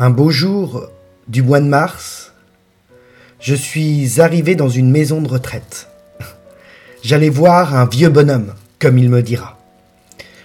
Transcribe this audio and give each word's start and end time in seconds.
Un 0.00 0.10
beau 0.10 0.30
jour 0.30 0.88
du 1.26 1.42
mois 1.42 1.58
de 1.58 1.66
mars, 1.66 2.32
je 3.40 3.56
suis 3.56 4.20
arrivé 4.20 4.54
dans 4.54 4.68
une 4.68 4.92
maison 4.92 5.20
de 5.20 5.26
retraite. 5.26 5.88
J'allais 7.02 7.28
voir 7.28 7.74
un 7.74 7.84
vieux 7.84 8.08
bonhomme, 8.08 8.54
comme 8.78 8.96
il 8.96 9.10
me 9.10 9.22
dira. 9.22 9.58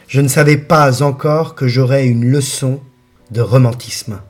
Je 0.07 0.21
ne 0.21 0.27
savais 0.27 0.57
pas 0.57 1.03
encore 1.03 1.53
que 1.53 1.67
j'aurais 1.67 2.07
une 2.07 2.25
leçon 2.25 2.81
de 3.29 3.41
romantisme, 3.41 4.21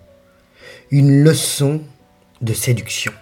une 0.92 1.24
leçon 1.24 1.80
de 2.42 2.52
séduction. 2.52 3.14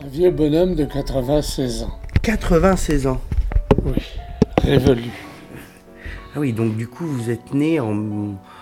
Un 0.00 0.06
vieux 0.06 0.30
bonhomme 0.30 0.76
de 0.76 0.84
96 0.84 1.82
ans. 1.82 1.98
96 2.22 3.08
ans. 3.08 3.20
Oui, 3.84 3.94
révolu. 4.62 5.10
Ah 6.34 6.38
oui, 6.38 6.52
donc 6.52 6.76
du 6.76 6.86
coup, 6.86 7.04
vous 7.04 7.30
êtes 7.30 7.52
né 7.52 7.80
en 7.80 7.92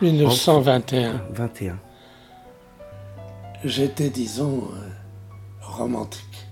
1921. 0.00 1.20
21. 1.30 1.78
J'étais, 3.62 4.08
disons, 4.08 4.70
euh, 4.74 4.88
romantique. 5.60 6.48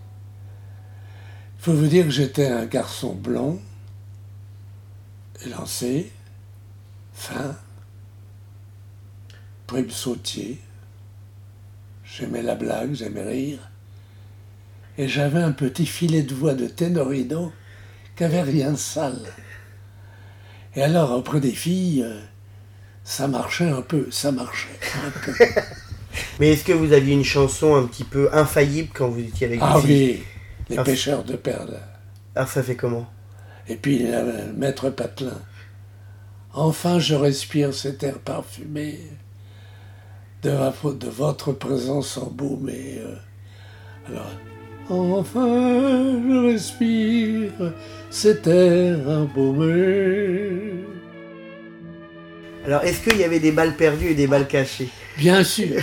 Il 1.58 1.64
faut 1.64 1.72
vous 1.72 1.86
dire 1.86 2.04
que 2.04 2.10
j'étais 2.10 2.46
un 2.46 2.66
garçon 2.66 3.14
blond, 3.14 3.58
élancé, 5.46 6.12
fin, 7.14 7.56
prime 9.66 9.90
sautier. 9.90 10.60
J'aimais 12.04 12.42
la 12.42 12.54
blague, 12.54 12.92
j'aimais 12.92 13.24
rire. 13.24 13.70
Et 14.98 15.08
j'avais 15.08 15.40
un 15.40 15.52
petit 15.52 15.86
filet 15.86 16.22
de 16.22 16.34
voix 16.34 16.54
de 16.54 16.66
ténorino 16.66 17.52
qui 18.16 18.24
avait 18.24 18.42
rien 18.42 18.72
de 18.72 18.76
sale. 18.76 19.22
Et 20.74 20.82
alors, 20.82 21.12
auprès 21.12 21.40
des 21.40 21.52
filles, 21.52 22.02
euh, 22.02 22.20
ça 23.04 23.28
marchait 23.28 23.68
un 23.68 23.80
peu, 23.82 24.08
ça 24.10 24.32
marchait 24.32 24.68
un 25.06 25.10
peu. 25.24 25.32
Mais 26.40 26.52
est-ce 26.52 26.64
que 26.64 26.72
vous 26.72 26.92
aviez 26.92 27.14
une 27.14 27.24
chanson 27.24 27.76
un 27.76 27.86
petit 27.86 28.04
peu 28.04 28.28
infaillible 28.32 28.90
quand 28.92 29.08
vous 29.08 29.20
étiez 29.20 29.46
avec 29.46 29.60
Ah 29.62 29.80
filles 29.80 29.90
oui, 30.20 30.22
les 30.68 30.78
Ah, 30.78 30.84
pêcheurs 30.84 31.24
de 31.24 31.36
perles. 31.36 31.78
Alors 32.34 32.48
ça 32.48 32.62
fait 32.62 32.76
comment? 32.76 33.06
Et 33.68 33.76
puis 33.76 34.02
euh, 34.06 34.52
Maître 34.56 34.90
Patelin. 34.90 35.40
Enfin, 36.54 36.98
je 36.98 37.14
respire 37.14 37.72
cet 37.72 38.02
air 38.02 38.18
parfumé 38.18 38.98
de, 40.42 40.50
de 40.94 41.08
votre 41.08 41.52
présence 41.52 42.16
embaumée. 42.16 42.96
euh. 42.98 43.16
Alors, 44.08 44.30
enfin, 44.90 46.20
je 46.26 46.46
respire 46.46 47.74
cet 48.10 48.46
air 48.46 49.08
embaumé. 49.08 50.84
Alors 52.64 52.82
est-ce 52.82 53.02
qu'il 53.02 53.18
y 53.18 53.24
avait 53.24 53.40
des 53.40 53.52
balles 53.52 53.76
perdues 53.76 54.08
et 54.08 54.14
des 54.14 54.26
balles 54.26 54.48
cachées? 54.48 54.88
Bien 55.16 55.42
sûr, 55.44 55.82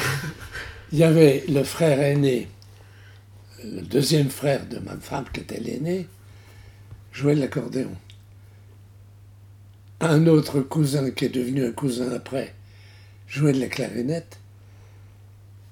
il 0.91 0.99
y 0.99 1.03
avait 1.03 1.43
le 1.49 1.63
frère 1.63 1.99
aîné, 1.99 2.47
le 3.63 3.81
deuxième 3.81 4.29
frère 4.29 4.65
de 4.67 4.79
ma 4.79 4.95
femme 4.97 5.25
qui 5.33 5.41
était 5.41 5.59
l'aîné, 5.59 6.07
jouait 7.11 7.35
de 7.35 7.41
l'accordéon. 7.41 7.95
Un 10.01 10.27
autre 10.27 10.59
cousin 10.59 11.09
qui 11.11 11.25
est 11.25 11.29
devenu 11.29 11.65
un 11.65 11.71
cousin 11.71 12.11
après 12.11 12.53
jouait 13.27 13.53
de 13.53 13.59
la 13.59 13.67
clarinette. 13.67 14.39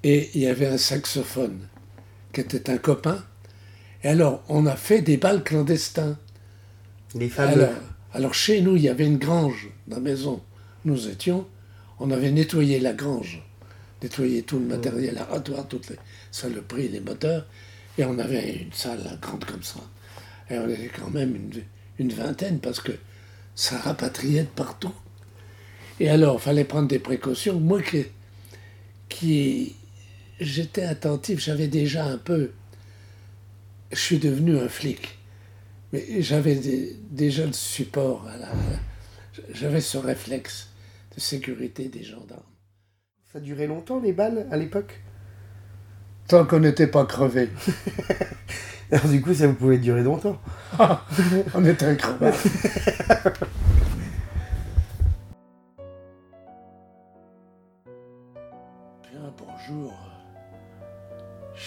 Et 0.02 0.30
il 0.34 0.42
y 0.42 0.46
avait 0.46 0.66
un 0.66 0.78
saxophone 0.78 1.60
qui 2.34 2.40
était 2.40 2.70
un 2.70 2.78
copain. 2.78 3.24
Et 4.02 4.08
alors, 4.08 4.42
on 4.48 4.66
a 4.66 4.76
fait 4.76 5.00
des 5.00 5.16
balles 5.16 5.42
clandestins. 5.42 6.18
Les 7.14 7.28
fameux. 7.28 7.62
Alors, 7.62 7.74
alors 8.12 8.34
chez 8.34 8.60
nous, 8.60 8.76
il 8.76 8.82
y 8.82 8.88
avait 8.88 9.06
une 9.06 9.18
grange 9.18 9.70
dans 9.86 9.96
la 9.96 10.02
maison. 10.02 10.42
où 10.84 10.88
Nous 10.88 11.08
étions, 11.08 11.46
on 11.98 12.10
avait 12.10 12.30
nettoyé 12.30 12.80
la 12.80 12.92
grange, 12.92 13.42
nettoyé 14.02 14.42
tout 14.42 14.58
le 14.58 14.66
matériel 14.66 15.16
aratoire, 15.16 15.66
toutes 15.66 15.88
les 15.88 15.96
saloperies, 16.30 16.88
les 16.88 17.00
moteurs, 17.00 17.46
et 17.96 18.04
on 18.04 18.18
avait 18.18 18.56
une 18.56 18.72
salle 18.72 19.18
grande 19.22 19.44
comme 19.44 19.62
ça. 19.62 19.80
Et 20.50 20.58
on 20.58 20.68
était 20.68 20.90
quand 21.00 21.10
même 21.10 21.34
une, 21.34 21.62
une 21.98 22.12
vingtaine 22.12 22.58
parce 22.58 22.80
que 22.80 22.92
ça 23.54 23.78
rapatriait 23.78 24.42
de 24.42 24.48
partout. 24.48 24.92
Et 26.00 26.10
alors, 26.10 26.36
il 26.40 26.42
fallait 26.42 26.64
prendre 26.64 26.88
des 26.88 26.98
précautions. 26.98 27.60
Moi 27.60 27.80
qui, 27.80 28.04
qui 29.08 29.76
j'étais 30.44 30.84
attentif, 30.84 31.40
j'avais 31.40 31.68
déjà 31.68 32.04
un 32.04 32.18
peu. 32.18 32.50
Je 33.92 33.98
suis 33.98 34.18
devenu 34.18 34.58
un 34.58 34.68
flic. 34.68 35.18
Mais 35.92 36.04
j'avais 36.22 36.56
dé- 36.56 36.96
déjà 37.10 37.46
le 37.46 37.52
support, 37.52 38.26
la- 38.40 38.48
j'avais 39.52 39.80
ce 39.80 39.96
réflexe 39.98 40.68
de 41.14 41.20
sécurité 41.20 41.88
des 41.88 42.02
gendarmes. 42.02 42.42
Ça 43.32 43.38
durait 43.40 43.66
longtemps 43.68 44.00
les 44.00 44.12
balles 44.12 44.46
à 44.50 44.56
l'époque? 44.56 45.00
Tant 46.26 46.44
qu'on 46.46 46.60
n'était 46.60 46.86
pas 46.86 47.04
crevé, 47.04 47.48
Alors 48.90 49.08
du 49.08 49.20
coup 49.20 49.34
ça 49.34 49.46
vous 49.46 49.54
pouvait 49.54 49.78
durer 49.78 50.02
longtemps. 50.02 50.40
on 51.54 51.64
était 51.64 51.86
un 51.86 51.96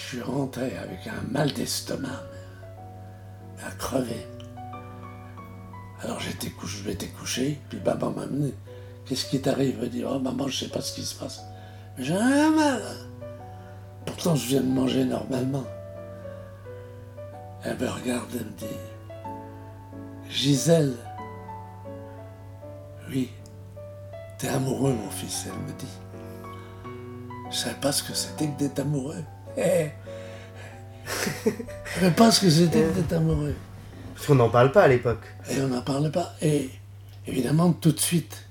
je 0.08 0.16
suis 0.16 0.22
rentré 0.22 0.74
avec 0.78 1.06
un 1.06 1.30
mal 1.30 1.52
d'estomac, 1.52 2.22
à 3.62 3.70
crever. 3.72 4.26
Alors 6.00 6.18
j'étais 6.18 6.48
couché, 6.48 6.78
je 6.82 6.88
m'étais 6.88 7.08
couché, 7.08 7.60
puis 7.68 7.78
maman 7.84 8.12
m'a 8.12 8.22
amené. 8.22 8.54
Qu'est-ce 9.04 9.26
qui 9.26 9.42
t'arrive? 9.42 9.76
Elle 9.80 9.84
me 9.84 9.88
dit, 9.90 10.04
oh 10.04 10.18
maman, 10.18 10.48
je 10.48 10.64
sais 10.64 10.70
pas 10.70 10.80
ce 10.80 10.94
qui 10.94 11.02
se 11.02 11.14
passe. 11.14 11.42
J'ai 11.98 12.14
un 12.14 12.50
mal. 12.52 12.82
Pourtant, 14.06 14.34
je 14.34 14.46
viens 14.46 14.62
de 14.62 14.68
manger 14.68 15.04
normalement. 15.04 15.66
Elle 17.62 17.76
me 17.78 17.88
regarde 17.90 18.34
et 18.34 18.38
me 18.38 18.56
dit, 18.56 18.66
Gisèle, 20.30 20.96
oui, 23.10 23.30
t'es 24.38 24.48
amoureux, 24.48 24.94
mon 24.94 25.10
fils, 25.10 25.44
elle 25.46 25.74
me 25.74 25.78
dit. 25.78 25.86
Je 27.50 27.56
savais 27.56 27.80
pas 27.80 27.92
ce 27.92 28.02
que 28.02 28.14
c'était 28.14 28.46
que 28.46 28.58
d'être 28.58 28.78
amoureux. 28.78 29.22
Eh. 29.56 29.86
Je 31.44 31.50
savais 32.00 32.10
pas 32.12 32.30
ce 32.30 32.40
que 32.40 32.50
c'était 32.50 32.86
d'être 32.92 33.12
amoureux. 33.14 33.54
Parce 34.14 34.26
qu'on 34.26 34.34
n'en 34.34 34.50
parle 34.50 34.72
pas 34.72 34.82
à 34.82 34.88
l'époque. 34.88 35.24
Et 35.50 35.60
on 35.60 35.68
n'en 35.68 35.82
parle 35.82 36.10
pas. 36.10 36.34
Et 36.42 36.70
évidemment, 37.26 37.72
tout 37.72 37.92
de 37.92 38.00
suite, 38.00 38.44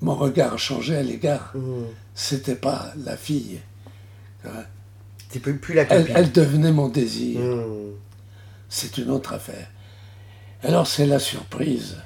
mon 0.00 0.14
regard 0.14 0.54
a 0.54 0.56
changé 0.56 0.96
à 0.96 1.02
l'égard. 1.02 1.52
Mmh. 1.54 1.84
C'était 2.14 2.56
pas 2.56 2.92
la 3.04 3.16
fille. 3.16 3.60
C'est 5.30 5.40
plus, 5.40 5.58
plus 5.58 5.74
la 5.74 5.82
Elle, 5.82 6.02
copine. 6.02 6.16
elle 6.16 6.32
devenait 6.32 6.72
mon 6.72 6.88
désir. 6.88 7.40
Mmh. 7.40 7.92
C'est 8.68 8.98
une 8.98 9.10
autre 9.10 9.34
affaire. 9.34 9.68
Alors 10.62 10.86
c'est 10.86 11.06
la 11.06 11.18
surprise 11.20 11.98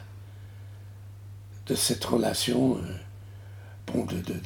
de 1.66 1.75
cette 1.75 2.04
relation, 2.04 2.76
euh, 2.76 2.81
bon, 3.87 4.04
de, 4.04 4.16
de, 4.16 4.34
de, 4.34 4.41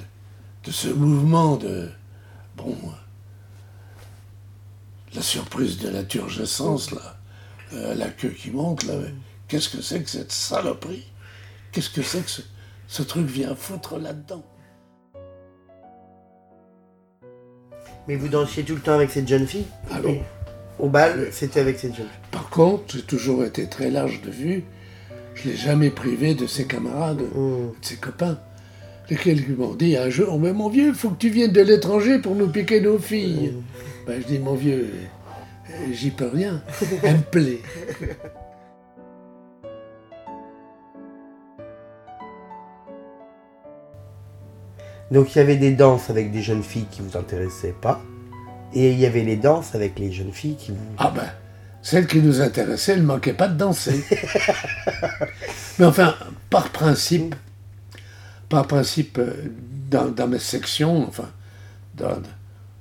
de 0.64 0.70
ce 0.70 0.88
mouvement 0.88 1.56
de, 1.56 1.90
bon, 2.56 2.70
euh, 2.72 2.90
la 5.14 5.22
surprise 5.22 5.78
de 5.78 5.88
la 5.88 6.02
turgescence, 6.04 6.90
là, 6.90 7.16
euh, 7.72 7.94
la 7.94 8.08
queue 8.08 8.30
qui 8.30 8.50
monte, 8.50 8.84
là, 8.84 8.94
qu'est-ce 9.48 9.68
que 9.68 9.82
c'est 9.82 10.02
que 10.02 10.10
cette 10.10 10.32
saloperie? 10.32 11.06
Qu'est-ce 11.72 11.90
que 11.90 12.02
c'est 12.02 12.22
que 12.22 12.30
ce, 12.30 12.42
ce 12.86 13.02
truc 13.02 13.26
vient 13.26 13.54
foutre 13.54 13.98
là-dedans? 13.98 14.44
Mais 18.08 18.16
vous 18.16 18.28
dansiez 18.28 18.62
tout 18.62 18.74
le 18.74 18.80
temps 18.80 18.94
avec 18.94 19.10
cette 19.10 19.26
jeune 19.28 19.46
fille? 19.46 19.66
Oui. 20.04 20.20
Au 20.78 20.88
bal, 20.88 21.28
c'était 21.32 21.60
avec 21.60 21.78
cette 21.78 21.94
jeune 21.96 22.06
fille? 22.06 22.30
Par 22.30 22.48
contre, 22.50 22.94
j'ai 22.94 23.02
toujours 23.02 23.44
été 23.44 23.68
très 23.68 23.90
large 23.90 24.20
de 24.22 24.30
vue. 24.30 24.64
Je 25.34 25.48
l'ai 25.50 25.56
jamais 25.56 25.90
privé 25.90 26.34
de 26.34 26.46
ses 26.46 26.66
camarades, 26.66 27.20
Mmh. 27.34 27.72
de 27.80 27.84
ses 27.84 27.96
copains, 27.96 28.38
lesquels 29.10 29.38
lui 29.38 29.54
m'ont 29.54 29.74
dit 29.74 29.96
un 29.96 30.10
jour, 30.10 30.38
mais 30.38 30.52
mon 30.52 30.68
vieux, 30.68 30.92
faut 30.92 31.10
que 31.10 31.18
tu 31.18 31.28
viennes 31.28 31.52
de 31.52 31.60
l'étranger 31.60 32.18
pour 32.18 32.34
nous 32.34 32.48
piquer 32.48 32.80
nos 32.80 32.98
filles. 32.98 33.54
Ben, 34.06 34.20
je 34.20 34.26
dis, 34.26 34.38
mon 34.38 34.54
vieux, 34.54 34.90
euh, 35.70 35.74
j'y 35.92 36.10
peux 36.10 36.28
rien. 36.28 36.62
Elle 37.02 37.16
me 37.16 37.22
plaît. 37.22 37.60
Donc 45.10 45.34
il 45.34 45.38
y 45.38 45.40
avait 45.40 45.56
des 45.56 45.70
danses 45.70 46.10
avec 46.10 46.32
des 46.32 46.42
jeunes 46.42 46.64
filles 46.64 46.86
qui 46.90 47.00
vous 47.00 47.16
intéressaient 47.16 47.74
pas. 47.80 48.02
Et 48.74 48.90
il 48.90 48.98
y 48.98 49.06
avait 49.06 49.22
les 49.22 49.36
danses 49.36 49.74
avec 49.74 49.98
les 49.98 50.10
jeunes 50.10 50.32
filles 50.32 50.56
qui 50.56 50.72
vous... 50.72 50.78
Ah 50.98 51.12
ben, 51.14 51.30
celle 51.82 52.08
qui 52.08 52.20
nous 52.20 52.40
intéressait, 52.40 52.92
elle 52.92 53.02
ne 53.02 53.06
manquait 53.06 53.32
pas 53.32 53.46
de 53.46 53.56
danser. 53.56 54.04
Mais 55.78 55.84
enfin, 55.84 56.16
par 56.50 56.70
principe, 56.70 57.36
par 58.48 58.66
principe, 58.66 59.18
euh, 59.18 59.32
dans, 59.90 60.08
dans 60.10 60.28
mes 60.28 60.38
sections, 60.38 61.06
enfin, 61.06 61.30
dans- 61.94 62.22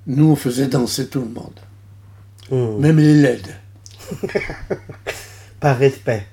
nous, 0.06 0.30
on 0.30 0.36
faisait 0.36 0.68
danser 0.68 1.08
tout 1.08 1.20
le 1.20 1.28
monde. 1.28 1.58
Mmh. 2.50 2.80
Même 2.80 2.98
les 2.98 3.14
laides. 3.14 3.56
Par 5.60 5.76
respect. 5.78 6.26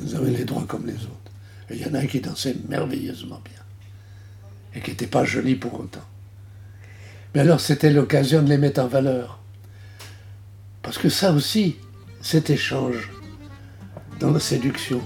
Vous 0.00 0.14
avez 0.14 0.30
les 0.32 0.44
droits 0.44 0.66
comme 0.68 0.86
les 0.86 0.94
autres. 0.96 1.30
Et 1.70 1.76
il 1.76 1.80
y 1.80 1.86
en 1.86 1.94
a 1.94 2.00
un 2.00 2.06
qui 2.06 2.20
dansait 2.20 2.56
merveilleusement 2.68 3.40
bien. 3.44 3.62
Et 4.74 4.80
qui 4.80 4.90
n'était 4.90 5.06
pas 5.06 5.24
joli 5.24 5.54
pour 5.54 5.80
autant. 5.80 6.04
Mais 7.34 7.40
alors 7.40 7.60
c'était 7.60 7.90
l'occasion 7.90 8.42
de 8.42 8.48
les 8.50 8.58
mettre 8.58 8.82
en 8.82 8.86
valeur. 8.88 9.38
Parce 10.82 10.98
que 10.98 11.08
ça 11.08 11.32
aussi, 11.32 11.76
cet 12.20 12.50
échange 12.50 13.08
dans 14.20 14.32
la 14.32 14.40
séduction. 14.40 15.00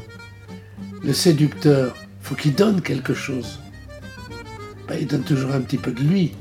Le 1.05 1.13
séducteur, 1.13 1.95
faut 2.27 2.35
qu'il 2.35 2.57
donne 2.57 2.83
quelque 2.83 3.15
chose. 3.15 3.61
Ben, 4.89 4.99
il 5.01 5.07
donne 5.07 5.23
toujours 5.23 5.53
un 5.53 5.61
petit 5.61 5.79
peu 5.79 5.93
de 5.93 6.01
lui. 6.01 6.35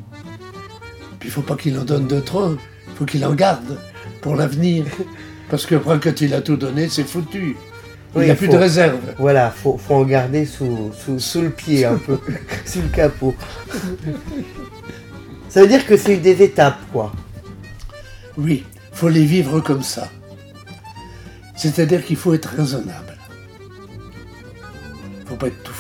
Puis 1.20 1.30
il 1.30 1.32
faut 1.32 1.44
pas 1.44 1.56
qu'il 1.56 1.78
en 1.78 1.84
donne 1.84 2.08
de 2.08 2.20
trop. 2.20 2.58
Il 2.88 2.94
faut 2.96 3.06
qu'il 3.06 3.24
en 3.24 3.36
garde 3.36 3.78
pour 4.22 4.36
l'avenir. 4.36 4.86
Parce 5.52 5.68
que 5.68 5.76
quand 5.76 6.22
il 6.22 6.34
a 6.34 6.42
tout 6.42 6.58
donné, 6.58 6.90
c'est 6.90 7.04
foutu. 7.04 7.56
Il 8.16 8.22
n'y 8.24 8.32
a 8.32 8.36
plus 8.36 8.48
de 8.48 8.58
réserve. 8.58 8.98
Voilà, 9.20 9.52
faut, 9.52 9.78
faut 9.78 9.94
en 9.94 10.06
garder 10.06 10.48
sous, 10.48 10.92
sous, 10.98 11.20
sous 11.20 11.42
le 11.42 11.50
pied 11.52 11.86
un 11.86 11.98
peu, 11.98 12.18
sous 12.66 12.82
le 12.82 12.88
capot. 12.88 13.36
Ça 15.50 15.62
veut 15.62 15.68
dire 15.68 15.86
que 15.86 15.98
c'est 15.98 16.18
des 16.18 16.42
étapes, 16.42 16.80
quoi. 16.92 17.14
Oui, 18.38 18.64
faut 18.92 19.10
les 19.10 19.26
vivre 19.26 19.60
comme 19.60 19.84
ça. 19.84 20.10
C'est-à-dire 21.56 22.04
qu'il 22.04 22.16
faut 22.16 22.34
être 22.34 22.50
raisonnable. 22.50 23.18
Faut 25.28 25.36
pas 25.36 25.48
être 25.48 25.62
tout. 25.64 25.75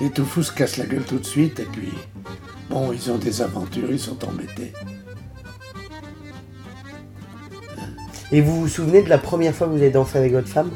Les 0.00 0.10
tout 0.10 0.24
fous 0.24 0.42
se 0.42 0.52
cassent 0.52 0.76
la 0.76 0.86
gueule 0.86 1.04
tout 1.04 1.18
de 1.18 1.24
suite 1.24 1.60
et 1.60 1.64
puis, 1.64 1.92
bon, 2.68 2.92
ils 2.92 3.10
ont 3.10 3.18
des 3.18 3.42
aventures, 3.42 3.90
ils 3.90 4.00
sont 4.00 4.22
embêtés. 4.24 4.72
Et 8.32 8.40
vous 8.40 8.62
vous 8.62 8.68
souvenez 8.68 9.02
de 9.02 9.08
la 9.08 9.18
première 9.18 9.54
fois 9.54 9.68
que 9.68 9.72
vous 9.72 9.78
avez 9.78 9.90
dansé 9.90 10.18
avec 10.18 10.32
votre 10.32 10.48
femme? 10.48 10.70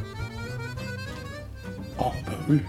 Oh, 1.98 2.12
ben 2.24 2.36
oui. 2.48 2.60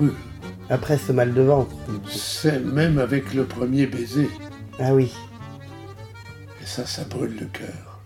Oui. 0.00 0.10
Après 0.70 0.98
ce 0.98 1.10
mal 1.12 1.34
de 1.34 1.42
ventre. 1.42 1.74
C'est 2.08 2.60
même 2.60 2.98
avec 2.98 3.34
le 3.34 3.44
premier 3.44 3.86
baiser. 3.86 4.30
Ah 4.78 4.94
oui. 4.94 5.12
Et 6.62 6.66
ça, 6.66 6.86
ça 6.86 7.04
brûle 7.04 7.36
le 7.40 7.46
cœur. 7.46 8.00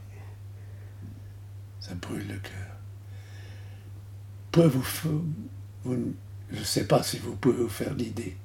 Ça 1.81 1.95
brûle 1.95 2.27
le 2.29 2.39
cœur. 2.39 2.53
Peut 4.51 4.67
vous, 4.67 4.85
je 5.85 6.59
ne 6.59 6.65
sais 6.65 6.87
pas 6.87 7.03
si 7.03 7.19
vous 7.19 7.37
pouvez 7.37 7.63
vous 7.63 7.69
faire 7.69 7.95
l'idée, 7.95 8.37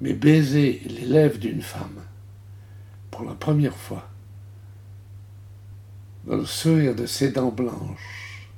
mais 0.00 0.12
baiser 0.12 0.82
les 0.86 1.04
lèvres 1.04 1.38
d'une 1.38 1.62
femme 1.62 2.00
pour 3.10 3.24
la 3.24 3.34
première 3.34 3.76
fois, 3.76 4.08
dans 6.26 6.36
le 6.36 6.44
sourire 6.44 6.94
de 6.94 7.06
ses 7.06 7.30
dents 7.30 7.50
blanches, 7.50 8.50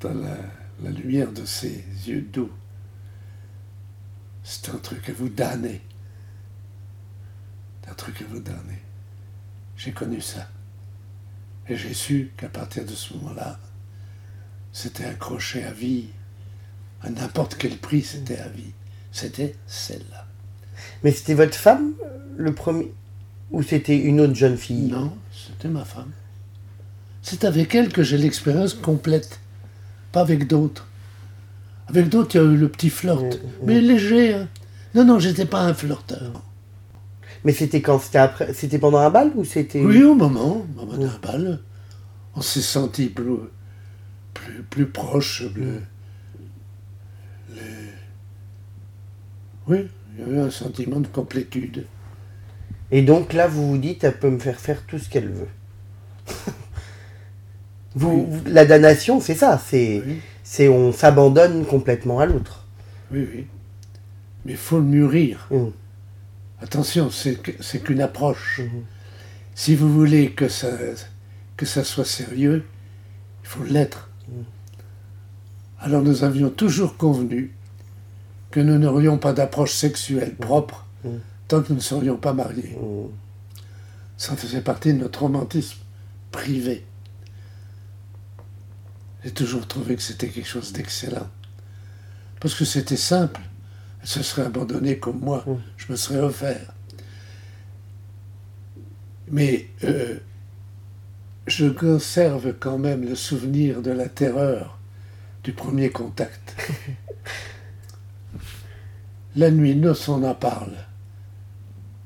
dans 0.00 0.14
la, 0.14 0.90
lumière 0.90 1.32
de 1.32 1.44
ses 1.44 1.84
yeux 2.06 2.22
doux, 2.22 2.50
c'est 4.42 4.70
un 4.70 4.78
truc 4.78 5.08
à 5.10 5.12
vous 5.12 5.28
damner. 5.28 5.82
Un 7.86 7.94
truc 7.94 8.22
à 8.22 8.24
vous 8.26 8.40
damner. 8.40 8.82
J'ai 9.76 9.92
connu 9.92 10.20
ça. 10.20 10.48
Et 11.68 11.76
j'ai 11.76 11.92
su 11.94 12.30
qu'à 12.36 12.48
partir 12.48 12.84
de 12.84 12.94
ce 12.94 13.14
moment-là, 13.14 13.58
c'était 14.72 15.04
un 15.04 15.14
crochet 15.14 15.64
à 15.64 15.72
vie. 15.72 16.06
À 17.02 17.10
n'importe 17.10 17.56
quel 17.58 17.76
prix, 17.76 18.02
c'était 18.02 18.38
à 18.38 18.48
vie. 18.48 18.72
C'était 19.12 19.54
celle-là. 19.66 20.26
Mais 21.02 21.12
c'était 21.12 21.34
votre 21.34 21.54
femme, 21.54 21.92
le 22.36 22.52
premier 22.54 22.92
Ou 23.50 23.62
c'était 23.62 23.96
une 23.98 24.20
autre 24.20 24.34
jeune 24.34 24.56
fille? 24.56 24.88
Non, 24.90 25.16
c'était 25.32 25.68
ma 25.68 25.84
femme. 25.84 26.10
C'est 27.22 27.44
avec 27.44 27.74
elle 27.74 27.92
que 27.92 28.02
j'ai 28.02 28.18
l'expérience 28.18 28.74
complète. 28.74 29.40
Pas 30.12 30.20
avec 30.20 30.46
d'autres. 30.46 30.86
Avec 31.88 32.08
d'autres, 32.08 32.34
il 32.34 32.38
y 32.38 32.40
a 32.40 32.44
eu 32.44 32.56
le 32.56 32.68
petit 32.68 32.90
flirt. 32.90 33.22
Mm, 33.22 33.38
Mais 33.64 33.80
léger. 33.80 34.34
hein. 34.34 34.48
Non, 34.94 35.04
non, 35.04 35.18
j'étais 35.18 35.46
pas 35.46 35.60
un 35.62 35.74
flirteur. 35.74 36.42
Mais 37.44 37.52
c'était 37.52 37.80
quand? 37.82 37.98
C'était 37.98 38.18
après 38.18 38.52
C'était 38.52 38.78
pendant 38.78 38.98
un 38.98 39.10
bal 39.10 39.32
ou 39.36 39.44
c'était 39.44 39.82
Oui, 39.84 40.02
au 40.02 40.14
moment, 40.14 40.56
au 40.58 40.66
moment 40.80 40.96
d'un 40.96 41.18
bal, 41.22 41.60
on 42.34 42.40
s'est 42.40 42.60
senti 42.60 43.06
plus, 43.08 43.36
plus, 44.34 44.62
plus 44.62 44.86
proche. 44.86 45.44
plus- 45.52 45.80
les- 47.54 47.60
Oui, 49.66 49.88
il 50.16 50.20
y 50.20 50.22
avait 50.30 50.40
un 50.40 50.50
sentiment 50.50 51.00
de 51.00 51.06
complétude. 51.08 51.86
Et 52.90 53.02
donc 53.02 53.32
là, 53.34 53.46
vous 53.46 53.68
vous 53.68 53.78
dites, 53.78 54.02
elle 54.04 54.18
peut 54.18 54.30
me 54.30 54.38
faire 54.38 54.58
faire 54.58 54.82
tout 54.86 54.98
ce 54.98 55.08
qu'elle 55.10 55.28
veut. 55.28 55.48
vous, 57.94 58.28
la 58.46 58.64
damnation, 58.64 59.20
c'est 59.20 59.34
ça. 59.34 59.60
C'est, 59.64 60.02
Oui, 60.06 60.20
c'est 60.42 60.68
on 60.68 60.92
s'abandonne 60.92 61.64
complètement 61.66 62.20
à 62.20 62.26
l'autre. 62.26 62.64
oui, 63.12 63.28
oui. 63.34 63.46
Mais 64.44 64.52
il 64.52 64.58
faut 64.58 64.76
le 64.78 64.84
mûrir. 64.84 65.46
Mm. 65.50 65.66
Attention, 66.60 67.10
c'est 67.10 67.82
qu'une 67.82 68.00
approche. 68.00 68.60
Mhm. 68.64 68.82
Si 69.54 69.74
vous 69.74 69.92
voulez 69.92 70.32
que 70.32 70.48
ça, 70.48 70.68
que 71.56 71.66
ça 71.66 71.84
soit 71.84 72.04
sérieux, 72.04 72.64
il 73.42 73.48
faut 73.48 73.64
l'être. 73.64 74.08
Alors 75.80 76.02
nous 76.02 76.24
avions 76.24 76.50
toujours 76.50 76.96
convenu 76.96 77.52
que 78.50 78.60
nous 78.60 78.78
n'aurions 78.78 79.18
pas 79.18 79.32
d'approche 79.32 79.72
sexuelle 79.72 80.34
propre 80.34 80.84
Mhm. 81.04 81.20
tant 81.46 81.62
que 81.62 81.68
nous 81.70 81.76
ne 81.76 81.80
serions 81.80 82.16
pas 82.16 82.32
mariés. 82.32 82.76
Ça 84.16 84.36
faisait 84.36 84.60
partie 84.60 84.92
de 84.92 84.98
notre 84.98 85.20
romantisme 85.22 85.78
privé. 86.32 86.84
J'ai 89.24 89.30
toujours 89.30 89.66
trouvé 89.66 89.94
que 89.96 90.02
c'était 90.02 90.28
quelque 90.28 90.48
chose 90.48 90.72
d'excellent. 90.72 91.28
Parce 92.40 92.54
que 92.54 92.64
c'était 92.64 92.96
simple. 92.96 93.40
Elle 94.00 94.08
se 94.08 94.22
serait 94.22 94.46
abandonnée 94.46 94.98
comme 94.98 95.20
moi. 95.20 95.44
Mm. 95.46 95.56
Je 95.76 95.92
me 95.92 95.96
serais 95.96 96.20
offert. 96.20 96.74
Mais 99.30 99.68
euh, 99.84 100.18
je 101.46 101.66
conserve 101.66 102.54
quand 102.58 102.78
même 102.78 103.04
le 103.04 103.14
souvenir 103.14 103.82
de 103.82 103.90
la 103.90 104.08
terreur 104.08 104.78
du 105.44 105.52
premier 105.52 105.90
contact. 105.90 106.56
la 109.36 109.50
nuit 109.50 109.76
noce, 109.76 110.08
on 110.08 110.22
en 110.24 110.34
parle. 110.34 110.72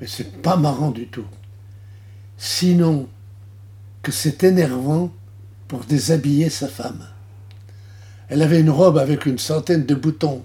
Mais 0.01 0.07
c'est 0.07 0.43
pas 0.43 0.57
marrant 0.57 0.91
du 0.91 1.07
tout. 1.07 1.27
Sinon 2.37 3.09
que 4.03 4.11
c'est 4.11 4.43
énervant 4.43 5.13
pour 5.69 5.85
déshabiller 5.85 6.51
sa 6.51 6.69
femme. 6.69 7.07
Elle 8.29 8.43
avait 8.43 8.61
une 8.61 8.71
robe 8.71 8.99
avec 8.99 9.27
une 9.27 9.39
centaine 9.39 9.87
de 9.87 9.95
boutons. 9.95 10.45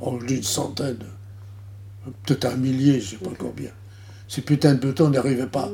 Oh, 0.00 0.18
d'une 0.22 0.42
centaine. 0.42 1.04
Peut-être 2.24 2.46
un 2.46 2.56
millier, 2.56 3.00
je 3.00 3.10
sais 3.10 3.16
pas 3.16 3.30
combien. 3.38 3.70
Ces 4.28 4.42
putains 4.42 4.74
de 4.74 4.80
boutons 4.80 5.10
n'arrivaient 5.10 5.46
pas 5.46 5.70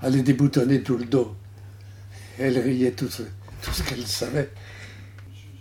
à 0.00 0.10
les 0.10 0.22
déboutonner 0.22 0.82
tout 0.82 0.96
le 0.96 1.04
dos. 1.04 1.34
Elle 2.38 2.58
riait 2.58 2.92
tout 2.92 3.08
ce, 3.08 3.22
tout 3.62 3.72
ce 3.72 3.82
qu'elle 3.82 4.06
savait. 4.06 4.50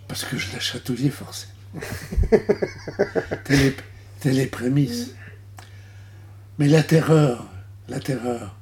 Parce 0.08 0.24
que 0.26 0.38
je 0.38 0.52
la 0.54 0.60
chatouillais 0.60 1.10
forcément. 1.10 1.54
C'était 3.46 3.74
les, 4.32 4.46
prémices. 4.48 5.12
Mais 6.58 6.68
la 6.68 6.84
terreur, 6.84 7.50
la 7.88 8.00
terreur, 8.00 8.56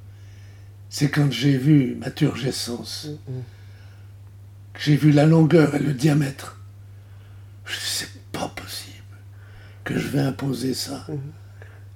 c'est 0.90 1.10
quand 1.10 1.32
j'ai 1.32 1.58
vu 1.58 1.96
ma 1.96 2.12
turgescence, 2.12 3.10
que 4.74 4.80
j'ai 4.80 4.96
vu 4.96 5.12
la 5.12 5.26
longueur 5.26 5.76
et 5.76 5.80
le 5.80 5.94
diamètre. 5.94 6.60
Je 7.66 7.76
c'est 7.80 8.10
pas 8.32 8.50
possible 8.50 8.83
que 9.84 9.98
je 9.98 10.08
vais 10.08 10.22
imposer 10.22 10.74
ça 10.74 11.06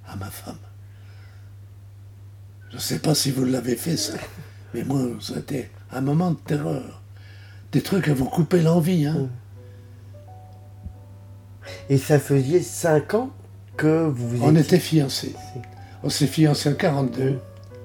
à 0.06 0.16
ma 0.16 0.26
femme. 0.26 0.58
Je 2.70 2.76
ne 2.76 2.80
sais 2.80 2.98
pas 2.98 3.14
si 3.14 3.30
vous 3.30 3.44
l'avez 3.44 3.76
fait 3.76 3.96
ça, 3.96 4.14
mais 4.74 4.84
moi, 4.84 5.00
c'était 5.20 5.70
un 5.90 6.00
moment 6.00 6.32
de 6.32 6.36
terreur. 6.36 7.02
Des 7.72 7.82
trucs 7.82 8.08
à 8.08 8.14
vous 8.14 8.26
couper 8.26 8.62
l'envie, 8.62 9.06
hein. 9.06 9.28
Et 11.90 11.98
ça 11.98 12.18
faisait 12.18 12.60
5 12.60 13.14
ans 13.14 13.30
que 13.76 14.06
vous 14.06 14.42
On 14.42 14.56
était 14.56 14.78
fiancés. 14.78 15.34
On 16.02 16.10
s'est 16.10 16.26
fiancés 16.26 16.70
en 16.70 16.74
42, 16.74 17.38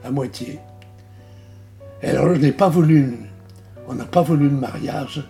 à 0.03 0.11
moitié. 0.11 0.59
Et 2.01 2.09
alors, 2.09 2.33
je 2.35 2.39
n'ai 2.39 2.51
pas 2.51 2.69
voulu. 2.69 3.17
On 3.87 3.93
n'a 3.93 4.05
pas 4.05 4.21
voulu 4.21 4.49
le 4.49 4.55
mariage, 4.55 5.23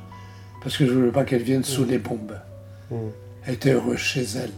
parce 0.61 0.77
que 0.77 0.85
je 0.85 0.91
ne 0.91 0.97
voulais 0.97 1.11
pas 1.11 1.23
qu'elle 1.23 1.43
vienne 1.43 1.63
sous 1.63 1.85
les 1.85 1.97
bombes. 1.97 2.39
Mm. 2.91 2.95
Elle 3.45 3.55
était 3.55 3.71
heureuse 3.73 3.97
chez 3.99 4.23
elle. 4.35 4.51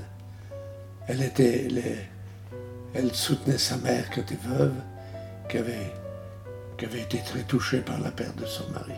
Elle 1.08 1.22
était. 1.24 1.68
les- 1.70 1.98
Elle 2.94 3.14
soutenait 3.14 3.58
sa 3.58 3.76
mère 3.78 4.10
qui 4.10 4.22
était 4.22 4.38
veuve, 4.48 4.72
qui 5.50 5.58
avait, 5.58 5.92
qui 6.78 6.86
avait 6.86 7.02
été 7.02 7.18
très 7.26 7.42
touchée 7.42 7.80
par 7.80 8.00
la 8.00 8.10
perte 8.10 8.38
de 8.40 8.46
son 8.46 8.64
mari. 8.72 8.94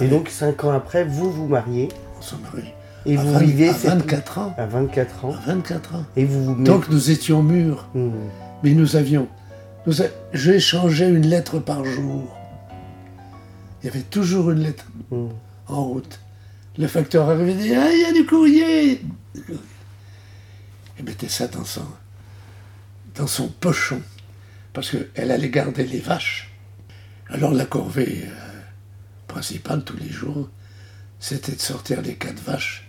Et 0.00 0.06
donc 0.06 0.28
5 0.28 0.62
ans 0.64 0.70
après, 0.70 1.02
vous 1.04 1.32
vous 1.32 1.48
mariez 1.48 1.88
Son 2.20 2.36
mari. 2.38 2.72
et 3.06 3.16
à 3.18 3.20
vous 3.20 3.32
20 3.32 3.38
vivez 3.40 3.68
à 3.70 3.74
cette- 3.74 3.90
24 3.90 4.38
ans. 4.38 4.54
à 4.56 4.66
24 4.66 5.24
ans. 5.24 5.32
À 5.32 5.40
24 5.52 5.94
ans. 5.96 6.04
Et 6.16 6.24
vous 6.24 6.44
vous 6.54 6.62
Donc 6.62 6.88
nous 6.88 7.10
étions 7.10 7.42
mûrs. 7.42 7.88
Mm. 7.94 8.10
Mais 8.62 8.70
nous 8.72 8.94
avions, 8.96 9.26
Nous 9.86 10.02
a- 10.02 10.06
je 10.34 10.52
échangeais 10.52 11.08
une 11.08 11.26
lettre 11.26 11.58
par 11.60 11.82
jour. 11.84 12.36
Il 13.82 13.86
y 13.86 13.88
avait 13.88 14.02
toujours 14.02 14.50
une 14.50 14.58
lettre 14.60 14.84
Mm. 15.10 15.28
en 15.68 15.82
route. 15.84 16.20
Le 16.78 16.86
facteur 16.86 17.28
arrivait 17.28 17.52
et 17.52 17.56
disait 17.56 17.76
Ah, 17.76 17.92
il 17.92 18.00
y 18.00 18.04
a 18.04 18.12
du 18.12 18.24
courrier 18.24 19.02
Il 19.34 21.04
mettait 21.04 21.28
ça 21.28 21.48
dans 21.48 21.64
son, 21.64 21.86
dans 23.16 23.26
son 23.26 23.48
pochon, 23.48 24.00
parce 24.72 24.90
qu'elle 24.90 25.32
allait 25.32 25.50
garder 25.50 25.84
les 25.84 25.98
vaches. 25.98 26.54
Alors 27.30 27.52
la 27.52 27.66
corvée 27.66 28.24
euh, 28.24 28.60
principale 29.26 29.82
tous 29.82 29.96
les 29.96 30.08
jours, 30.08 30.48
c'était 31.18 31.52
de 31.52 31.60
sortir 31.60 32.00
les 32.00 32.14
quatre 32.14 32.40
vaches 32.40 32.88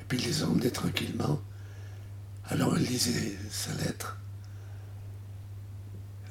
et 0.00 0.04
puis 0.08 0.18
les 0.18 0.42
emmener 0.42 0.72
tranquillement. 0.72 1.40
Alors 2.48 2.76
elle 2.76 2.82
lisait 2.82 3.38
sa 3.48 3.72
lettre, 3.74 4.18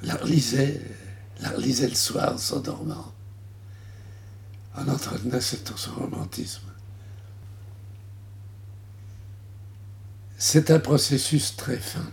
la 0.04 0.16
relisait, 0.16 0.82
la 1.40 1.50
relisait 1.52 1.88
le 1.88 1.96
soir 1.96 2.34
en 2.34 2.38
s'endormant, 2.38 3.14
en 4.76 4.88
entretenant 4.90 5.40
son 5.40 5.94
romantisme. 5.94 6.73
C'est 10.46 10.72
un 10.72 10.80
processus 10.80 11.56
très 11.56 11.78
fin. 11.78 12.12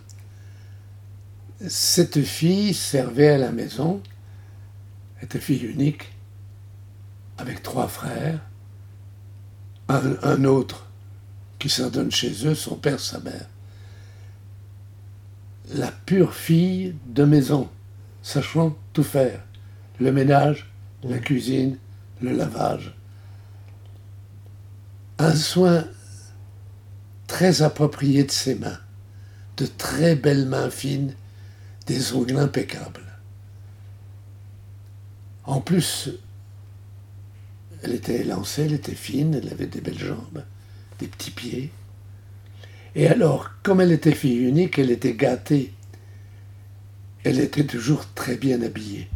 Cette 1.66 2.22
fille 2.22 2.74
servait 2.74 3.30
à 3.30 3.38
la 3.38 3.50
maison, 3.50 4.00
était 5.20 5.40
fille 5.40 5.64
unique, 5.64 6.12
avec 7.38 7.60
trois 7.60 7.88
frères, 7.88 8.38
un, 9.88 10.14
un 10.22 10.44
autre 10.44 10.86
qui 11.58 11.68
s'en 11.68 11.90
donne 11.90 12.12
chez 12.12 12.46
eux, 12.46 12.54
son 12.54 12.76
père, 12.76 13.00
sa 13.00 13.18
mère. 13.18 13.48
La 15.74 15.90
pure 15.90 16.32
fille 16.32 16.94
de 17.06 17.24
maison, 17.24 17.68
sachant 18.22 18.78
tout 18.92 19.02
faire. 19.02 19.42
Le 19.98 20.12
ménage, 20.12 20.72
la 21.02 21.18
cuisine, 21.18 21.78
le 22.22 22.30
lavage. 22.30 22.94
Un 25.18 25.34
soin 25.34 25.84
très 27.40 27.62
de 28.22 28.30
ses 28.30 28.54
mains, 28.54 28.78
de 29.56 29.64
très 29.64 30.14
belles 30.14 30.44
mains 30.44 30.68
fines, 30.68 31.14
des 31.86 32.12
ongles 32.12 32.36
impeccables. 32.36 33.18
En 35.44 35.62
plus, 35.62 36.10
elle 37.82 37.94
était 37.94 38.20
élancée, 38.20 38.64
elle 38.64 38.74
était 38.74 38.94
fine, 38.94 39.40
elle 39.42 39.50
avait 39.50 39.68
des 39.68 39.80
belles 39.80 39.98
jambes, 39.98 40.44
des 40.98 41.06
petits 41.06 41.30
pieds. 41.30 41.72
Et 42.94 43.08
alors, 43.08 43.48
comme 43.62 43.80
elle 43.80 43.92
était 43.92 44.12
fille 44.12 44.46
unique, 44.46 44.78
elle 44.78 44.90
était 44.90 45.14
gâtée. 45.14 45.72
Elle 47.24 47.40
était 47.40 47.64
toujours 47.64 48.04
très 48.12 48.36
bien 48.36 48.60
habillée. 48.60 49.08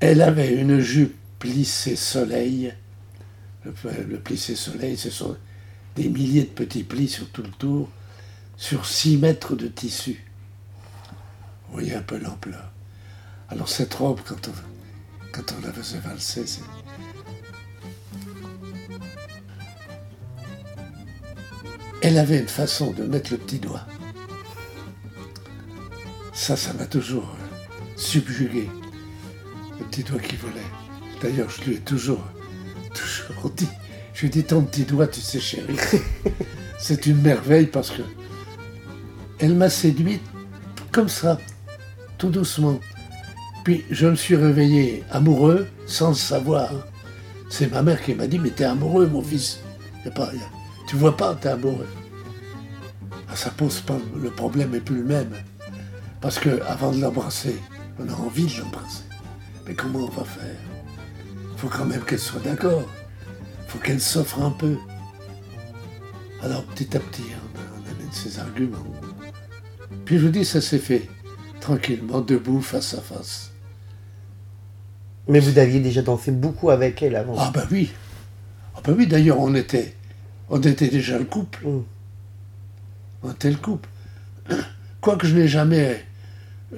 Elle 0.00 0.20
avait 0.20 0.52
une 0.52 0.78
jupe 0.78 1.16
plissée 1.38 1.96
soleil. 1.96 2.74
Le, 3.64 3.72
le 4.06 4.20
plissé 4.20 4.54
soleil, 4.56 4.98
ce 4.98 5.08
sont 5.08 5.38
des 5.96 6.08
milliers 6.08 6.44
de 6.44 6.48
petits 6.48 6.84
plis 6.84 7.08
sur 7.08 7.28
tout 7.30 7.42
le 7.42 7.50
tour, 7.50 7.88
sur 8.56 8.86
6 8.86 9.16
mètres 9.18 9.56
de 9.56 9.68
tissu. 9.68 10.24
Vous 11.66 11.74
voyez 11.74 11.94
un 11.94 12.02
peu 12.02 12.18
l'ampleur. 12.18 12.70
Alors 13.48 13.68
cette 13.68 13.94
robe, 13.94 14.20
quand 14.24 14.48
on, 14.48 14.52
quand 15.32 15.54
on 15.56 15.66
la 15.66 15.72
faisait 15.72 15.98
valser, 15.98 16.46
c'est... 16.46 16.62
Elle 22.02 22.16
avait 22.16 22.38
une 22.38 22.48
façon 22.48 22.92
de 22.92 23.04
mettre 23.04 23.32
le 23.32 23.38
petit 23.38 23.58
doigt. 23.58 23.86
Ça, 26.32 26.56
ça 26.56 26.72
m'a 26.72 26.86
toujours 26.86 27.24
euh, 27.24 27.96
subjugué. 27.96 28.70
Le 29.78 29.84
petit 29.84 30.02
doigt 30.02 30.20
qui 30.20 30.36
volait. 30.36 30.60
D'ailleurs, 31.20 31.50
je 31.50 31.62
lui 31.64 31.74
ai 31.74 31.80
toujours, 31.80 32.24
toujours 32.94 33.50
dit, 33.50 33.68
je 34.20 34.26
lui 34.26 34.38
ai 34.38 34.42
dit 34.42 34.44
ton 34.44 34.60
petit 34.60 34.82
doigt, 34.84 35.06
tu 35.06 35.22
sais, 35.22 35.40
chérie. 35.40 35.78
C'est 36.78 37.06
une 37.06 37.22
merveille 37.22 37.64
parce 37.66 37.88
que 37.90 38.02
elle 39.38 39.54
m'a 39.54 39.70
séduite 39.70 40.20
comme 40.92 41.08
ça, 41.08 41.38
tout 42.18 42.28
doucement. 42.28 42.78
Puis 43.64 43.82
je 43.90 44.08
me 44.08 44.14
suis 44.16 44.36
réveillé 44.36 45.04
amoureux 45.10 45.68
sans 45.86 46.10
le 46.10 46.14
savoir. 46.16 46.70
C'est 47.48 47.72
ma 47.72 47.80
mère 47.80 48.02
qui 48.02 48.14
m'a 48.14 48.26
dit 48.26 48.38
Mais 48.38 48.50
t'es 48.50 48.64
amoureux, 48.64 49.06
mon 49.06 49.22
fils. 49.22 49.60
Y 50.04 50.08
a 50.08 50.10
pas, 50.10 50.30
y 50.34 50.36
a- 50.36 50.86
tu 50.86 50.96
vois 50.96 51.16
pas, 51.16 51.34
t'es 51.34 51.48
amoureux. 51.48 51.88
Ah, 53.26 53.36
ça 53.36 53.48
pose 53.48 53.80
pas. 53.80 53.96
Le 54.22 54.28
problème 54.30 54.74
est 54.74 54.80
plus 54.80 54.96
le 54.98 55.04
même. 55.04 55.32
Parce 56.20 56.38
que 56.38 56.60
avant 56.68 56.92
de 56.92 57.00
l'embrasser, 57.00 57.56
on 57.98 58.06
a 58.06 58.12
envie 58.16 58.44
de 58.44 58.60
l'embrasser. 58.60 59.04
Mais 59.66 59.72
comment 59.72 60.00
on 60.00 60.10
va 60.10 60.24
faire? 60.24 60.58
Faut 61.56 61.68
quand 61.68 61.86
même 61.86 62.02
qu'elle 62.02 62.18
soit 62.18 62.40
d'accord. 62.44 62.82
Faut 63.70 63.78
qu'elle 63.78 64.00
s'offre 64.00 64.40
un 64.42 64.50
peu. 64.50 64.76
Alors 66.42 66.64
petit 66.64 66.96
à 66.96 67.00
petit, 67.00 67.22
on, 67.22 67.58
on 67.80 67.90
amène 67.94 68.12
ses 68.12 68.38
arguments. 68.38 68.78
Puis 70.04 70.18
je 70.18 70.26
vous 70.26 70.32
dis, 70.32 70.44
ça 70.44 70.60
s'est 70.60 70.78
fait 70.78 71.08
tranquillement, 71.60 72.20
debout, 72.20 72.60
face 72.60 72.94
à 72.94 73.00
face. 73.00 73.52
Mais 75.28 75.38
vous 75.38 75.58
aviez 75.58 75.78
déjà 75.80 76.02
dansé 76.02 76.32
beaucoup 76.32 76.70
avec 76.70 77.02
elle 77.02 77.14
avant. 77.14 77.36
Ah 77.38 77.52
ben 77.54 77.64
oui. 77.70 77.92
Ah 78.74 78.80
ben 78.82 78.94
oui, 78.96 79.06
d'ailleurs, 79.06 79.38
on 79.38 79.54
était, 79.54 79.94
on 80.48 80.60
était 80.60 80.88
déjà 80.88 81.18
le 81.18 81.24
couple. 81.24 81.64
Mm. 81.66 81.82
On 83.22 83.30
était 83.32 83.50
le 83.50 83.56
couple. 83.56 83.88
Quoique 85.00 85.26
je 85.26 85.36
n'ai 85.36 85.46
jamais... 85.48 86.04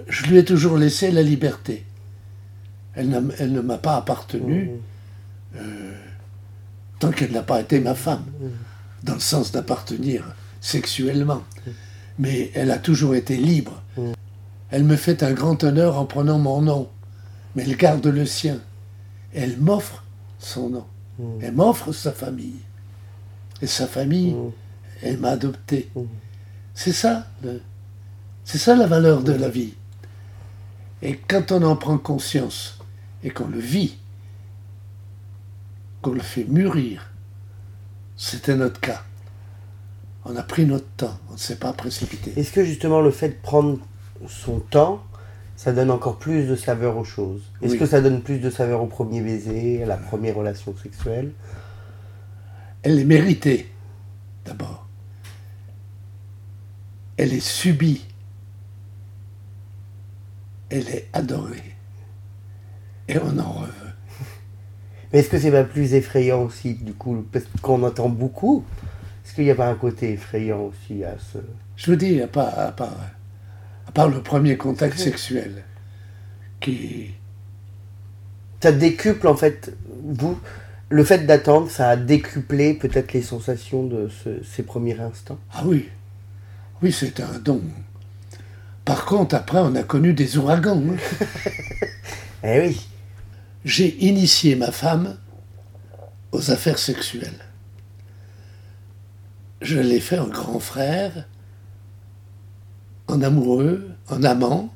Je 0.08 0.25
lui 0.26 0.37
ai 0.38 0.44
toujours 0.44 0.76
laissé 0.76 1.11
la 1.11 1.22
liberté. 1.22 1.84
Elle 2.94 3.08
ne 3.08 3.61
m'a 3.61 3.78
pas 3.78 3.96
appartenu 3.96 4.70
Mm. 5.54 5.58
euh, 5.58 5.92
tant 7.02 7.11
qu'elle 7.11 7.32
n'a 7.32 7.42
pas 7.42 7.61
été 7.61 7.80
ma 7.80 7.97
femme, 7.97 8.25
dans 9.02 9.14
le 9.14 9.21
sens 9.21 9.50
d'appartenir 9.50 10.37
sexuellement. 10.61 11.42
Mais 12.16 12.52
elle 12.54 12.71
a 12.71 12.78
toujours 12.78 13.16
été 13.16 13.37
libre. 13.37 13.82
Elle 14.71 14.85
me 14.85 14.94
fait 14.94 15.25
un 15.25 15.32
grand 15.32 15.64
honneur 15.64 15.99
en 15.99 16.04
prenant 16.04 16.38
mon 16.38 16.62
nom, 16.62 16.88
mais 17.56 17.64
elle 17.64 17.76
garde 17.76 18.06
le 18.06 18.25
sien. 18.25 18.59
Elle 19.35 19.59
m'offre 19.59 20.04
son 20.38 20.68
nom. 20.71 20.87
Elle 21.40 21.54
m'offre 21.54 21.90
sa 21.90 22.12
famille. 22.12 22.61
Et 23.61 23.66
sa 23.66 23.88
famille, 23.88 24.37
elle 25.02 25.18
m'a 25.18 25.30
adopté. 25.30 25.90
C'est 26.73 26.92
ça, 26.92 27.26
c'est 28.44 28.59
ça 28.59 28.76
la 28.76 28.87
valeur 28.87 29.25
de 29.25 29.32
la 29.32 29.49
vie. 29.49 29.75
Et 31.02 31.16
quand 31.16 31.50
on 31.50 31.64
en 31.64 31.75
prend 31.75 31.99
conscience 31.99 32.78
et 33.25 33.30
qu'on 33.30 33.49
le 33.49 33.59
vit, 33.59 33.97
qu'on 36.02 36.12
le 36.12 36.21
fait 36.21 36.44
mûrir, 36.44 37.11
c'était 38.16 38.56
notre 38.56 38.80
cas. 38.80 39.02
On 40.25 40.37
a 40.37 40.42
pris 40.42 40.66
notre 40.66 40.88
temps, 40.97 41.18
on 41.30 41.35
ne 41.35 41.38
s'est 41.38 41.56
pas 41.56 41.73
précipité. 41.73 42.32
Est-ce 42.37 42.52
que 42.52 42.64
justement 42.64 43.00
le 43.00 43.11
fait 43.11 43.28
de 43.30 43.35
prendre 43.42 43.78
son 44.28 44.61
temps, 44.61 45.02
ça 45.56 45.73
donne 45.73 45.90
encore 45.90 46.18
plus 46.18 46.47
de 46.47 46.54
saveur 46.56 46.97
aux 46.97 47.04
choses? 47.04 47.42
Est-ce 47.62 47.73
Oui. 47.73 47.78
que 47.78 47.87
ça 47.87 48.00
donne 48.00 48.21
plus 48.23 48.38
de 48.38 48.50
saveur 48.50 48.82
au 48.82 48.87
premier 48.87 49.21
baiser, 49.21 49.82
à 49.82 49.87
la 49.87 49.97
première 49.97 50.37
relation 50.37 50.75
sexuelle? 50.76 51.32
Elle 52.82 52.99
est 52.99 53.04
méritée, 53.04 53.68
d'abord. 54.44 54.87
Elle 57.16 57.32
est 57.32 57.40
subie. 57.40 58.04
Elle 60.71 60.88
est 60.88 61.09
adorée. 61.12 61.76
Et 63.09 63.18
on 63.18 63.38
en 63.38 63.52
reveut. 63.52 63.81
Mais 65.12 65.19
est-ce 65.21 65.28
que 65.28 65.38
c'est 65.38 65.50
pas 65.50 65.64
plus 65.64 65.95
effrayant 65.95 66.42
aussi, 66.42 66.75
du 66.75 66.92
coup, 66.95 67.25
parce 67.33 67.45
qu'on 67.61 67.83
entend 67.83 68.09
beaucoup 68.09 68.64
Est-ce 69.25 69.35
qu'il 69.35 69.45
n'y 69.45 69.50
a 69.50 69.54
pas 69.54 69.69
un 69.69 69.75
côté 69.75 70.12
effrayant 70.12 70.61
aussi 70.62 71.04
à 71.04 71.16
ce... 71.33 71.38
Je 71.76 71.90
vous 71.90 71.97
dis, 71.97 72.21
à 72.23 72.26
part, 72.28 72.59
à 72.59 72.73
part, 72.73 72.97
à 73.87 73.92
part 73.92 74.09
le 74.09 74.21
premier 74.23 74.57
contact 74.57 74.99
sexuel, 74.99 75.64
qui, 76.61 77.11
Ça 78.62 78.73
décuple 78.73 79.26
en 79.26 79.37
fait, 79.37 79.75
vous, 80.04 80.38
le 80.88 81.04
fait 81.04 81.26
d'attendre, 81.26 81.69
ça 81.71 81.88
a 81.90 81.97
décuplé 81.97 82.75
peut-être 82.75 83.12
les 83.12 83.23
sensations 83.23 83.85
de 83.85 84.09
ce- 84.09 84.42
ces 84.45 84.62
premiers 84.62 84.99
instants? 85.00 85.38
Ah 85.52 85.62
oui, 85.66 85.88
oui, 86.83 86.92
c'est 86.92 87.21
un 87.21 87.38
don. 87.38 87.61
Par 88.85 89.04
contre, 89.04 89.35
après, 89.35 89.59
on 89.59 89.75
a 89.75 89.83
connu 89.83 90.12
des 90.12 90.37
ouragans. 90.38 90.83
hein. 90.90 91.26
Eh 92.45 92.61
oui 92.61 92.88
J'ai 93.64 93.97
initié 94.04 94.57
ma 94.57 94.73
femme 94.73 95.19
aux 96.33 96.50
affaires 96.50 96.78
sexuelles. 96.78 97.45
Je 99.61 99.78
l'ai 99.78 100.00
fait 100.00 100.19
en 100.19 100.26
grand 100.26 100.59
frère, 100.59 101.26
en 103.07 103.23
amoureux, 103.23 103.90
en 104.09 104.23
amant, 104.25 104.75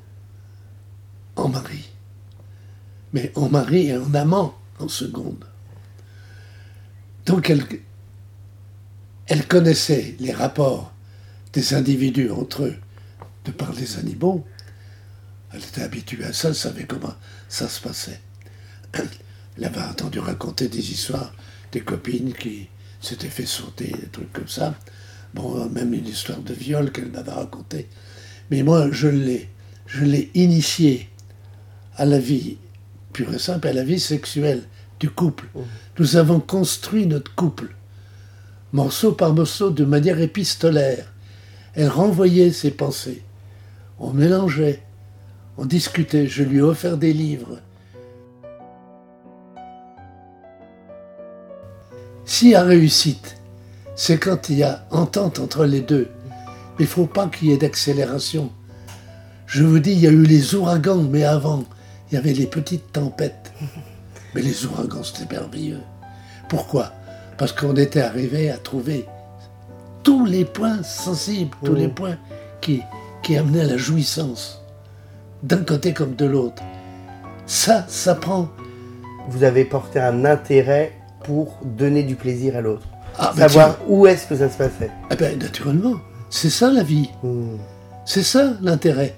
en 1.35 1.49
mari. 1.49 1.89
Mais 3.13 3.31
en 3.35 3.49
mari 3.49 3.87
et 3.87 3.97
en 3.97 4.13
amant 4.13 4.57
en 4.79 4.87
seconde. 4.87 5.45
Donc 7.25 7.49
elle, 7.49 7.65
elle 9.27 9.47
connaissait 9.47 10.15
les 10.19 10.31
rapports 10.31 10.93
des 11.51 11.73
individus 11.73 12.31
entre 12.31 12.63
eux 12.63 12.77
de 13.45 13.51
par 13.51 13.73
les 13.73 13.97
animaux, 13.97 14.45
Elle 15.53 15.63
était 15.63 15.81
habituée 15.81 16.25
à 16.25 16.33
ça, 16.33 16.49
elle 16.49 16.55
savait 16.55 16.83
comment 16.83 17.15
ça 17.47 17.69
se 17.69 17.79
passait. 17.79 18.19
Elle 19.57 19.65
avait 19.65 19.81
entendu 19.81 20.19
raconter 20.19 20.67
des 20.67 20.91
histoires 20.91 21.33
des 21.71 21.81
copines 21.81 22.33
qui 22.33 22.67
s'étaient 23.01 23.27
fait 23.27 23.45
sauter, 23.45 23.87
des 23.87 24.07
trucs 24.11 24.31
comme 24.31 24.47
ça. 24.47 24.75
Bon, 25.33 25.65
même 25.69 25.93
une 25.93 26.07
histoire 26.07 26.39
de 26.39 26.53
viol 26.53 26.91
qu'elle 26.91 27.11
m'avait 27.11 27.31
racontée. 27.31 27.87
Mais 28.49 28.63
moi, 28.63 28.89
je 28.91 29.07
l'ai, 29.07 29.49
je 29.85 30.05
l'ai 30.05 30.31
initiée 30.33 31.09
à 31.95 32.05
la 32.05 32.19
vie 32.19 32.57
pure 33.13 33.33
et 33.33 33.39
simple, 33.39 33.67
à 33.67 33.73
la 33.73 33.83
vie 33.83 33.99
sexuelle 33.99 34.63
du 34.99 35.09
couple. 35.09 35.45
Mmh. 35.53 35.59
Nous 35.99 36.15
avons 36.15 36.39
construit 36.39 37.05
notre 37.05 37.33
couple, 37.35 37.75
morceau 38.73 39.11
par 39.11 39.33
morceau, 39.33 39.69
de 39.69 39.85
manière 39.85 40.19
épistolaire. 40.19 41.11
Elle 41.73 41.89
renvoyait 41.89 42.51
ses 42.51 42.71
pensées. 42.71 43.23
On 43.99 44.13
mélangeait, 44.13 44.83
on 45.57 45.65
discutait. 45.65 46.27
Je 46.27 46.43
lui 46.43 46.57
ai 46.57 46.61
offert 46.61 46.97
des 46.97 47.13
livres. 47.13 47.59
S'il 52.27 52.49
y 52.49 52.55
a 52.55 52.61
réussite, 52.61 53.37
c'est 53.95 54.19
quand 54.19 54.49
il 54.49 54.57
y 54.57 54.63
a 54.63 54.85
entente 54.91 55.39
entre 55.39 55.63
les 55.63 55.79
deux. 55.79 56.09
Mais 56.77 56.79
il 56.79 56.81
ne 56.83 56.87
faut 56.87 57.05
pas 57.05 57.27
qu'il 57.27 57.47
y 57.47 57.53
ait 57.53 57.57
d'accélération. 57.57 58.51
Je 59.45 59.63
vous 59.63 59.79
dis, 59.79 59.93
il 59.93 59.99
y 59.99 60.07
a 60.07 60.11
eu 60.11 60.23
les 60.23 60.53
ouragans, 60.53 61.03
mais 61.03 61.23
avant, 61.23 61.63
il 62.11 62.15
y 62.15 62.17
avait 62.17 62.33
les 62.33 62.45
petites 62.45 62.91
tempêtes. 62.91 63.53
Mais 64.35 64.41
les 64.41 64.65
ouragans, 64.65 65.03
c'était 65.03 65.33
merveilleux. 65.33 65.79
Pourquoi? 66.49 66.91
Parce 67.37 67.53
qu'on 67.53 67.77
était 67.77 68.01
arrivé 68.01 68.51
à 68.51 68.57
trouver 68.57 69.05
tous 70.03 70.25
les 70.25 70.43
points 70.43 70.83
sensibles, 70.83 71.55
tous 71.63 71.73
les 71.73 71.87
points 71.87 72.17
qui, 72.59 72.81
qui 73.23 73.37
amenaient 73.37 73.61
à 73.61 73.67
la 73.67 73.77
jouissance, 73.77 74.61
d'un 75.43 75.63
côté 75.63 75.93
comme 75.93 76.15
de 76.15 76.25
l'autre. 76.25 76.61
Ça, 77.45 77.85
ça 77.87 78.15
prend. 78.15 78.49
Vous 79.29 79.43
avez 79.43 79.63
porté 79.63 79.99
un 79.99 80.25
intérêt 80.25 80.93
pour 81.27 81.59
donner 81.63 82.03
du 82.03 82.15
plaisir 82.15 82.55
à 82.55 82.61
l'autre. 82.61 82.87
Ah, 83.19 83.33
ben, 83.35 83.47
Savoir 83.47 83.77
où 83.87 84.07
est-ce 84.07 84.25
que 84.25 84.35
ça 84.35 84.49
se 84.49 84.57
passait. 84.57 84.89
Ah 85.09 85.15
ben, 85.15 85.37
naturellement, 85.37 85.95
c'est 86.29 86.49
ça 86.49 86.71
la 86.71 86.83
vie. 86.83 87.09
Mmh. 87.21 87.57
C'est 88.05 88.23
ça 88.23 88.53
l'intérêt. 88.61 89.15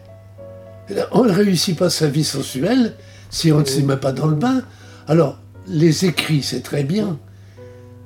On 1.11 1.23
ne 1.23 1.31
réussit 1.31 1.77
pas 1.77 1.91
sa 1.91 2.07
vie 2.07 2.23
sensuelle 2.23 2.95
si 3.29 3.51
on 3.51 3.59
ne 3.59 3.65
s'y 3.65 3.83
met 3.83 3.97
pas 3.97 4.11
dans 4.11 4.25
le 4.25 4.35
bain. 4.35 4.63
Alors, 5.07 5.37
les 5.67 6.05
écrits, 6.05 6.41
c'est 6.41 6.61
très 6.61 6.83
bien. 6.83 7.19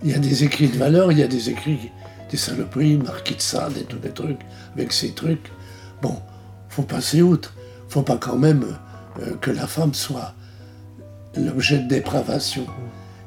Il 0.03 0.11
y 0.11 0.13
a 0.13 0.19
des 0.19 0.43
écrits 0.43 0.67
de 0.67 0.77
valeur, 0.77 1.13
il 1.13 1.19
y 1.19 1.23
a 1.23 1.27
des 1.27 1.49
écrits, 1.49 1.91
des 2.29 2.35
saloperies, 2.35 2.97
Marquis 2.97 3.35
de 3.35 3.41
Sade 3.41 3.77
et 3.77 3.85
tous 3.85 3.99
les 4.03 4.09
trucs, 4.09 4.41
avec 4.75 4.91
ces 4.91 5.11
trucs. 5.11 5.49
Bon, 6.01 6.17
faut 6.67 6.83
passer 6.83 7.21
outre. 7.21 7.53
faut 7.87 8.01
pas 8.01 8.17
quand 8.17 8.35
même 8.35 8.65
euh, 9.21 9.35
que 9.39 9.51
la 9.51 9.67
femme 9.67 9.93
soit 9.93 10.33
l'objet 11.37 11.79
de 11.79 11.87
dépravation, 11.87 12.65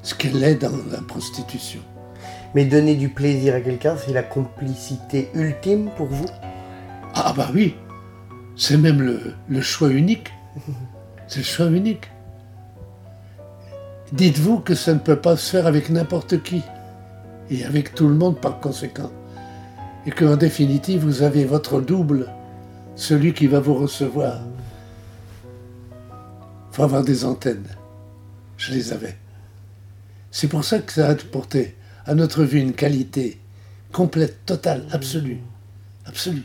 ce 0.07 0.15
qu'elle 0.15 0.45
est 0.45 0.55
dans 0.55 0.71
la 0.93 1.03
prostitution. 1.03 1.81
Mais 2.55 2.65
donner 2.65 2.95
du 2.95 3.09
plaisir 3.09 3.57
à 3.57 3.61
quelqu'un, 3.61 3.97
c'est 3.97 4.13
la 4.13 4.23
complicité 4.23 5.31
ultime 5.35 5.91
pour 5.97 6.07
vous? 6.07 6.27
Ah 7.13 7.35
bah 7.37 7.51
oui, 7.53 7.75
c'est 8.55 8.77
même 8.77 9.03
le, 9.03 9.35
le 9.49 9.61
choix 9.61 9.91
unique. 9.91 10.33
C'est 11.29 11.41
le 11.41 11.45
choix 11.45 11.67
unique. 11.67 12.09
Dites-vous 14.13 14.61
que 14.61 14.77
ça 14.77 14.95
ne 14.95 15.01
peut 15.01 15.17
pas 15.17 15.37
se 15.37 15.51
faire 15.51 15.67
avec 15.67 15.91
n'importe 15.91 16.41
qui 16.41 16.63
et 17.51 17.65
avec 17.65 17.97
tout 17.97 18.07
le 18.07 18.15
monde 18.15 18.41
par 18.41 18.61
conséquent. 18.61 19.11
Et 20.07 20.13
qu'en 20.13 20.37
définitive, 20.37 21.03
vous 21.03 21.23
avez 21.23 21.45
votre 21.45 21.81
double, 21.81 22.33
celui 22.95 23.35
qui 23.35 23.49
va 23.49 23.59
vous 23.59 23.75
recevoir. 23.75 24.39
Il 25.51 26.77
faut 26.77 26.85
avoir 26.85 27.03
des 27.03 27.25
antennes. 27.25 27.67
Je 28.57 28.73
les 28.73 28.93
avais. 28.93 29.17
C'est 30.37 30.49
pour 30.49 30.67
ça 30.67 30.81
que 30.81 30.93
ça 30.93 31.09
a 31.09 31.13
apporté 31.13 31.77
à 32.05 32.15
notre 32.15 32.45
vue 32.45 32.61
une 32.61 32.75
qualité 32.75 33.41
complète, 33.91 34.45
totale, 34.45 34.85
absolue. 34.91 35.39
Absolue. 36.05 36.43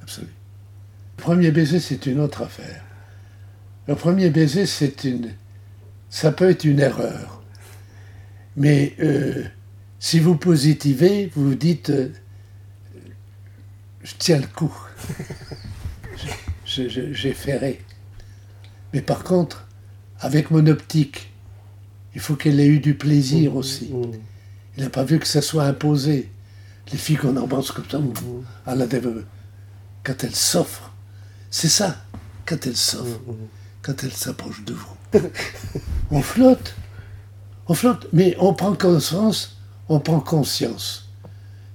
Absolue. 0.00 0.32
Le 1.18 1.22
premier 1.22 1.50
baiser, 1.50 1.78
c'est 1.78 2.06
une 2.06 2.20
autre 2.20 2.40
affaire. 2.40 2.82
Le 3.88 3.94
premier 3.94 4.30
baiser, 4.30 4.64
c'est 4.64 5.04
une. 5.04 5.34
Ça 6.08 6.32
peut 6.32 6.48
être 6.48 6.64
une 6.64 6.80
erreur. 6.80 7.42
Mais 8.56 8.94
euh, 9.00 9.44
si 9.98 10.18
vous 10.18 10.36
positivez, 10.36 11.30
vous 11.34 11.50
vous 11.50 11.54
dites 11.56 11.90
euh, 11.90 12.08
je 14.02 14.14
tiens 14.18 14.40
le 14.40 14.46
coup. 14.46 14.74
J'ai 16.64 17.34
ferré. 17.34 17.82
Mais 18.94 19.02
par 19.02 19.24
contre, 19.24 19.68
avec 20.20 20.50
mon 20.50 20.66
optique, 20.68 21.34
il 22.16 22.20
faut 22.20 22.34
qu'elle 22.34 22.60
ait 22.60 22.66
eu 22.66 22.80
du 22.80 22.94
plaisir 22.94 23.56
aussi. 23.56 23.92
Mmh. 23.92 24.12
Il 24.78 24.84
n'a 24.84 24.88
pas 24.88 25.04
vu 25.04 25.18
que 25.18 25.26
ça 25.26 25.42
soit 25.42 25.64
imposé. 25.64 26.30
Les 26.90 26.96
filles 26.96 27.18
qu'on 27.18 27.36
embrasse 27.36 27.70
comme 27.72 27.84
ça, 27.90 28.00
à 28.64 28.74
la 28.74 28.86
quand 30.02 30.24
elles 30.24 30.34
s'offrent, 30.34 30.94
c'est 31.50 31.68
ça, 31.68 31.94
quand 32.46 32.66
elles 32.66 32.76
s'offrent, 32.76 33.20
quand 33.82 34.02
elles 34.02 34.14
s'approchent 34.14 34.64
de 34.64 34.72
vous. 34.72 34.96
on 36.10 36.22
flotte, 36.22 36.74
on 37.68 37.74
flotte, 37.74 38.06
mais 38.14 38.34
on 38.38 38.54
prend 38.54 38.72
conscience, 38.72 39.58
on 39.90 40.00
prend 40.00 40.20
conscience 40.20 41.10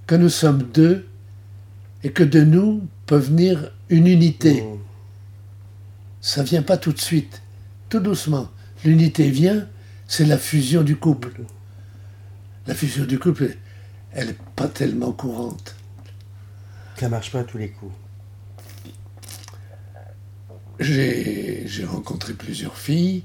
que 0.08 0.16
nous 0.16 0.30
sommes 0.30 0.64
deux 0.74 1.08
et 2.04 2.12
que 2.12 2.24
de 2.24 2.42
nous 2.42 2.82
peut 3.06 3.18
venir 3.18 3.72
une 3.90 4.08
unité. 4.08 4.64
Ça 6.20 6.42
vient 6.42 6.64
pas 6.64 6.78
tout 6.78 6.94
de 6.94 7.00
suite, 7.00 7.44
tout 7.90 8.00
doucement. 8.00 8.50
L'unité 8.84 9.30
vient, 9.30 9.68
c'est 10.12 10.26
la 10.26 10.38
fusion 10.38 10.84
du 10.84 10.98
couple. 10.98 11.32
La 12.68 12.76
fusion 12.76 13.06
du 13.06 13.18
couple, 13.18 13.56
elle 14.12 14.28
n'est 14.28 14.38
pas 14.58 14.68
tellement 14.68 15.14
courante. 15.14 15.78
Ça 16.98 17.08
marche 17.08 17.32
pas 17.32 17.40
à 17.40 17.44
tous 17.46 17.58
les 17.58 17.70
coups. 17.70 17.96
J'ai 20.82 21.86
rencontré 21.86 22.34
plusieurs 22.34 22.76
filles, 22.78 23.24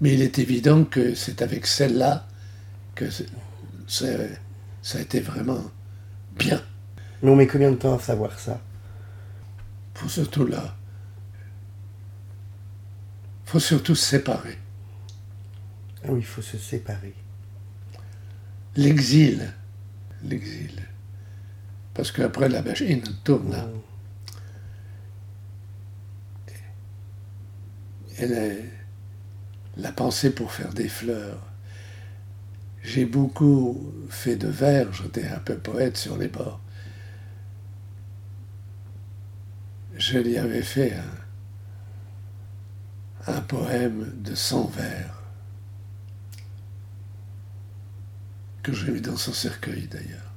mais 0.00 0.14
il 0.14 0.22
est 0.22 0.38
évident 0.38 0.84
que 0.84 1.14
c'est 1.14 1.42
avec 1.42 1.66
celle-là 1.66 2.26
que 2.94 3.10
ça 3.86 4.06
a 4.94 5.00
été 5.00 5.20
vraiment 5.20 5.62
bien. 6.38 6.62
Mais 7.22 7.30
on 7.30 7.36
met 7.36 7.46
combien 7.46 7.70
de 7.70 7.76
temps 7.76 7.96
à 7.96 8.00
savoir 8.00 8.38
ça? 8.38 8.62
Faut 9.92 10.08
surtout 10.08 10.46
là. 10.46 10.74
faut 13.44 13.60
surtout 13.60 13.94
se 13.94 14.06
séparer. 14.06 14.58
Oui, 16.06 16.20
il 16.20 16.24
faut 16.24 16.42
se 16.42 16.58
séparer. 16.58 17.14
L'exil. 18.76 19.52
L'exil. 20.22 20.82
Parce 21.94 22.12
qu'après 22.12 22.48
la 22.48 22.62
machine 22.62 23.02
tourne. 23.24 23.50
là. 23.50 23.68
Elle 28.18 28.32
est 28.32 28.64
la 29.76 29.92
pensée 29.92 30.30
pour 30.30 30.52
faire 30.52 30.72
des 30.72 30.88
fleurs. 30.88 31.44
J'ai 32.82 33.04
beaucoup 33.04 33.92
fait 34.08 34.36
de 34.36 34.48
vers, 34.48 34.92
j'étais 34.92 35.26
un 35.28 35.38
peu 35.38 35.56
poète 35.58 35.96
sur 35.96 36.16
les 36.16 36.28
bords. 36.28 36.60
Je 39.96 40.18
lui 40.18 40.38
avais 40.38 40.62
fait 40.62 40.94
un, 43.26 43.34
un 43.34 43.40
poème 43.40 44.12
de 44.22 44.34
100 44.34 44.66
vers 44.68 45.17
que 48.62 48.72
j'ai 48.72 48.90
mis 48.90 49.00
dans 49.00 49.16
son 49.16 49.32
cercueil 49.32 49.88
d'ailleurs. 49.88 50.32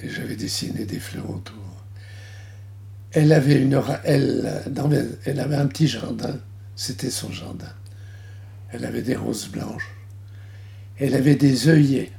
Et 0.00 0.08
j'avais 0.08 0.36
dessiné 0.36 0.84
des 0.84 1.00
fleurs 1.00 1.28
autour. 1.28 1.56
Elle 3.10 3.32
avait 3.32 3.60
une 3.60 3.82
elle, 4.04 4.62
elle 5.24 5.40
avait 5.40 5.56
un 5.56 5.66
petit 5.66 5.88
jardin, 5.88 6.38
c'était 6.76 7.10
son 7.10 7.32
jardin. 7.32 7.72
Elle 8.70 8.84
avait 8.84 9.02
des 9.02 9.16
roses 9.16 9.48
blanches. 9.48 9.90
Elle 10.98 11.14
avait 11.14 11.36
des 11.36 11.68
œillets 11.68 12.12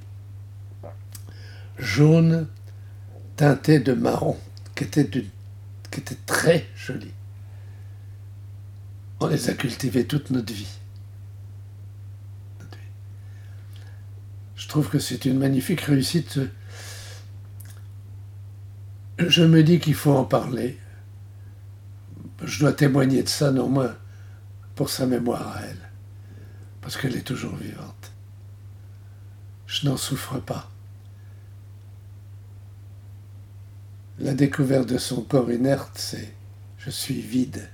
jaunes 1.77 2.47
teintés 3.35 3.79
de 3.79 3.93
marron, 3.93 4.37
qui 4.75 4.83
étaient, 4.83 5.09
qui 5.09 5.99
étaient 5.99 6.17
très 6.25 6.65
jolis. 6.75 7.13
On 9.19 9.27
les 9.27 9.49
a 9.49 9.53
cultivés 9.53 10.05
toute 10.05 10.29
notre 10.31 10.53
vie. 10.53 10.79
Je 14.55 14.67
trouve 14.67 14.89
que 14.89 14.99
c'est 14.99 15.25
une 15.25 15.37
magnifique 15.37 15.81
réussite. 15.81 16.39
Je 19.17 19.43
me 19.43 19.63
dis 19.63 19.79
qu'il 19.79 19.95
faut 19.95 20.13
en 20.13 20.25
parler. 20.25 20.77
Je 22.43 22.59
dois 22.59 22.71
témoigner 22.71 23.23
de 23.23 23.29
ça, 23.29 23.51
non 23.51 23.67
moins 23.67 23.97
pour 24.75 24.89
sa 24.89 25.05
mémoire 25.05 25.57
à 25.57 25.61
elle, 25.63 25.89
parce 26.79 26.95
qu'elle 26.95 27.17
est 27.17 27.27
toujours 27.27 27.55
vivante. 27.55 28.13
Je 29.67 29.87
n'en 29.87 29.97
souffre 29.97 30.39
pas. 30.39 30.71
La 34.19 34.33
découverte 34.33 34.87
de 34.87 34.97
son 34.97 35.21
corps 35.21 35.51
inerte, 35.51 35.97
c'est 35.97 36.33
je 36.77 36.89
suis 36.89 37.21
vide. 37.21 37.69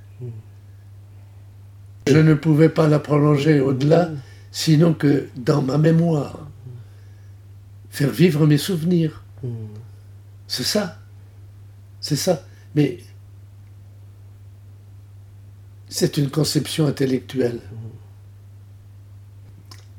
Je 2.07 2.17
ne 2.17 2.35
pouvais 2.35 2.69
pas 2.69 2.87
la 2.87 2.99
prolonger 2.99 3.59
au-delà, 3.59 4.11
sinon 4.51 4.93
que 4.93 5.27
dans 5.35 5.61
ma 5.61 5.77
mémoire, 5.77 6.47
faire 7.89 8.11
vivre 8.11 8.45
mes 8.45 8.57
souvenirs. 8.57 9.23
C'est 10.47 10.63
ça. 10.63 10.99
C'est 11.99 12.15
ça. 12.15 12.45
Mais 12.75 12.99
c'est 15.87 16.17
une 16.17 16.29
conception 16.29 16.85
intellectuelle. 16.87 17.61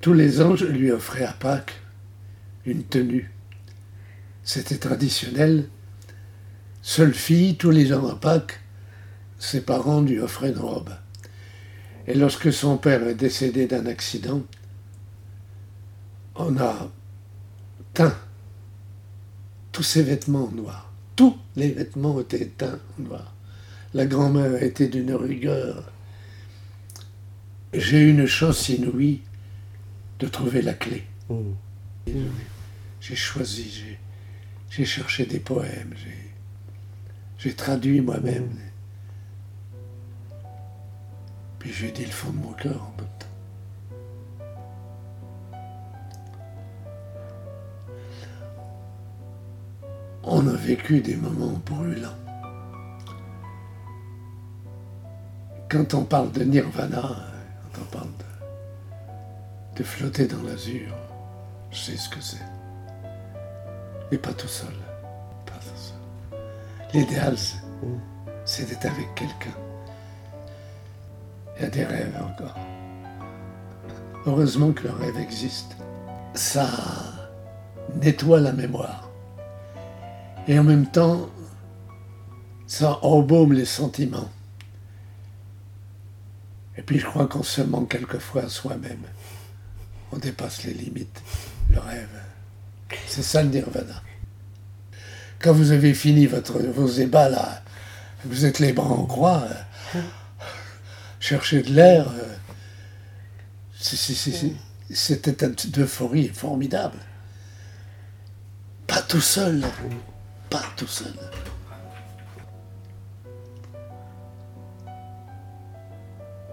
Tous 0.01 0.13
les 0.13 0.31
je 0.31 0.67
lui 0.67 0.93
offrais 0.93 1.25
à 1.25 1.33
Pâques 1.33 1.81
une 2.65 2.85
tenue. 2.85 3.33
C'était 4.45 4.79
traditionnel. 4.79 5.69
Seule 6.83 7.15
fille, 7.15 7.57
tous 7.57 7.71
les 7.71 7.93
ans 7.93 8.07
à 8.07 8.15
Pâques, 8.15 8.61
ses 9.39 9.63
parents 9.63 10.03
lui 10.03 10.21
offraient 10.21 10.51
une 10.51 10.59
robe. 10.59 10.91
Et 12.07 12.15
lorsque 12.15 12.53
son 12.53 12.77
père 12.77 13.07
est 13.07 13.15
décédé 13.15 13.67
d'un 13.67 13.87
accident, 13.87 14.43
on 16.37 16.57
a 16.59 16.91
teint 17.95 18.17
tous 19.73 19.83
ses 19.83 20.03
vêtements 20.03 20.51
noirs. 20.53 20.93
Tous 21.17 21.37
les 21.57 21.71
vêtements 21.71 22.21
étaient 22.21 22.47
teints 22.47 22.79
en 22.99 23.03
noir. 23.03 23.35
La 23.95 24.07
grand-mère 24.07 24.63
était 24.63 24.89
d'une 24.89 25.15
rigueur. 25.15 25.91
J'ai 27.73 28.01
eu 28.01 28.11
une 28.11 28.27
chance 28.27 28.69
inouïe 28.69 29.23
de 30.19 30.29
trouver 30.29 30.63
la 30.63 30.75
clé. 30.75 31.05
J'ai 33.01 33.17
choisi, 33.17 33.97
j'ai, 34.71 34.85
cherché 34.85 35.27
des 35.27 35.41
poèmes, 35.41 35.95
j'ai 37.39 37.55
traduit 37.55 38.01
moi-même. 38.01 38.51
Puis 41.67 41.75
j'ai 41.75 41.91
dit 41.91 42.05
le 42.05 42.13
fond 42.13 42.31
de 42.31 42.37
mon 42.37 42.53
cœur 42.53 42.81
en 42.81 42.95
même 42.97 43.11
temps. 43.19 43.27
On 50.23 50.47
a 50.47 50.53
vécu 50.53 51.01
des 51.01 51.17
moments 51.17 51.61
brûlants. 51.67 52.15
Quand 55.69 55.93
on 55.95 56.05
parle 56.05 56.31
de 56.31 56.45
nirvana, 56.45 57.03
quand 57.75 57.81
on 57.83 57.85
parle 57.87 58.11
de, 58.17 59.79
de 59.79 59.83
flotter 59.83 60.29
dans 60.29 60.43
l'azur, 60.45 60.95
je 61.73 61.79
sais 61.79 61.97
ce 61.97 62.09
que 62.09 62.21
c'est. 62.21 62.47
Mais 64.13 64.19
pas 64.19 64.35
tout 64.35 64.47
seul. 64.47 64.73
Pas 65.45 65.55
tout 65.55 65.75
seul. 65.75 66.39
L'idéal, 66.95 67.37
c'est, 67.37 67.59
c'est 68.45 68.69
d'être 68.69 68.87
avec 68.87 69.13
quelqu'un. 69.17 69.66
Il 71.57 71.63
y 71.63 71.67
a 71.67 71.71
des 71.71 71.85
rêves 71.85 72.17
encore. 72.21 72.57
Heureusement 74.27 74.73
que 74.73 74.85
le 74.85 74.93
rêve 74.93 75.17
existe. 75.19 75.77
Ça 76.35 76.69
nettoie 78.03 78.41
la 78.41 78.53
mémoire. 78.53 79.11
Et 80.49 80.59
en 80.59 80.65
même 80.65 80.87
temps, 80.87 81.29
ça 82.67 82.99
embaume 83.03 83.53
les 83.53 83.65
sentiments. 83.65 84.31
Et 86.77 86.83
puis 86.83 86.99
je 86.99 87.07
crois 87.07 87.27
qu'on 87.27 87.43
se 87.43 87.63
manque 87.63 87.91
quelquefois 87.91 88.45
à 88.45 88.49
soi-même. 88.49 89.03
On 90.13 90.19
dépasse 90.19 90.65
les 90.65 90.75
limites. 90.75 91.23
Le 91.71 91.79
rêve. 91.79 92.09
C'est 93.07 93.23
ça 93.23 93.43
le 93.43 93.49
nirvana. 93.49 94.03
Quand 95.39 95.53
vous 95.53 95.73
avez 95.73 95.95
fini 95.95 96.27
votre, 96.27 96.59
vos 96.59 96.89
ébats 96.89 97.29
là, 97.29 97.63
vous 98.25 98.45
êtes 98.45 98.59
les 98.59 98.73
bras 98.73 98.89
en 98.89 99.05
croix, 99.05 99.45
euh, 99.95 100.01
chercher 101.27 101.63
de 101.63 101.73
l'air, 101.73 102.09
euh, 102.09 102.37
état 105.11 105.49
d'euphorie 105.49 106.27
est 106.27 106.33
formidable. 106.33 106.99
Pas 108.87 109.03
tout 109.03 109.21
seul, 109.21 109.65
pas 110.49 110.63
tout 110.77 110.87
seul. 110.87 111.15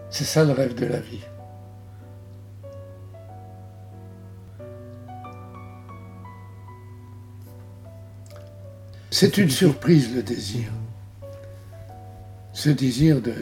C'est 0.10 0.24
ça 0.24 0.44
le 0.44 0.54
rêve 0.54 0.74
de 0.74 0.88
la 0.88 1.00
vie. 1.00 1.22
C'est 9.12 9.38
une 9.38 9.52
surprise 9.52 10.16
le 10.16 10.24
désir. 10.24 10.72
Ce 12.54 12.72
désir 12.72 13.22
de, 13.22 13.36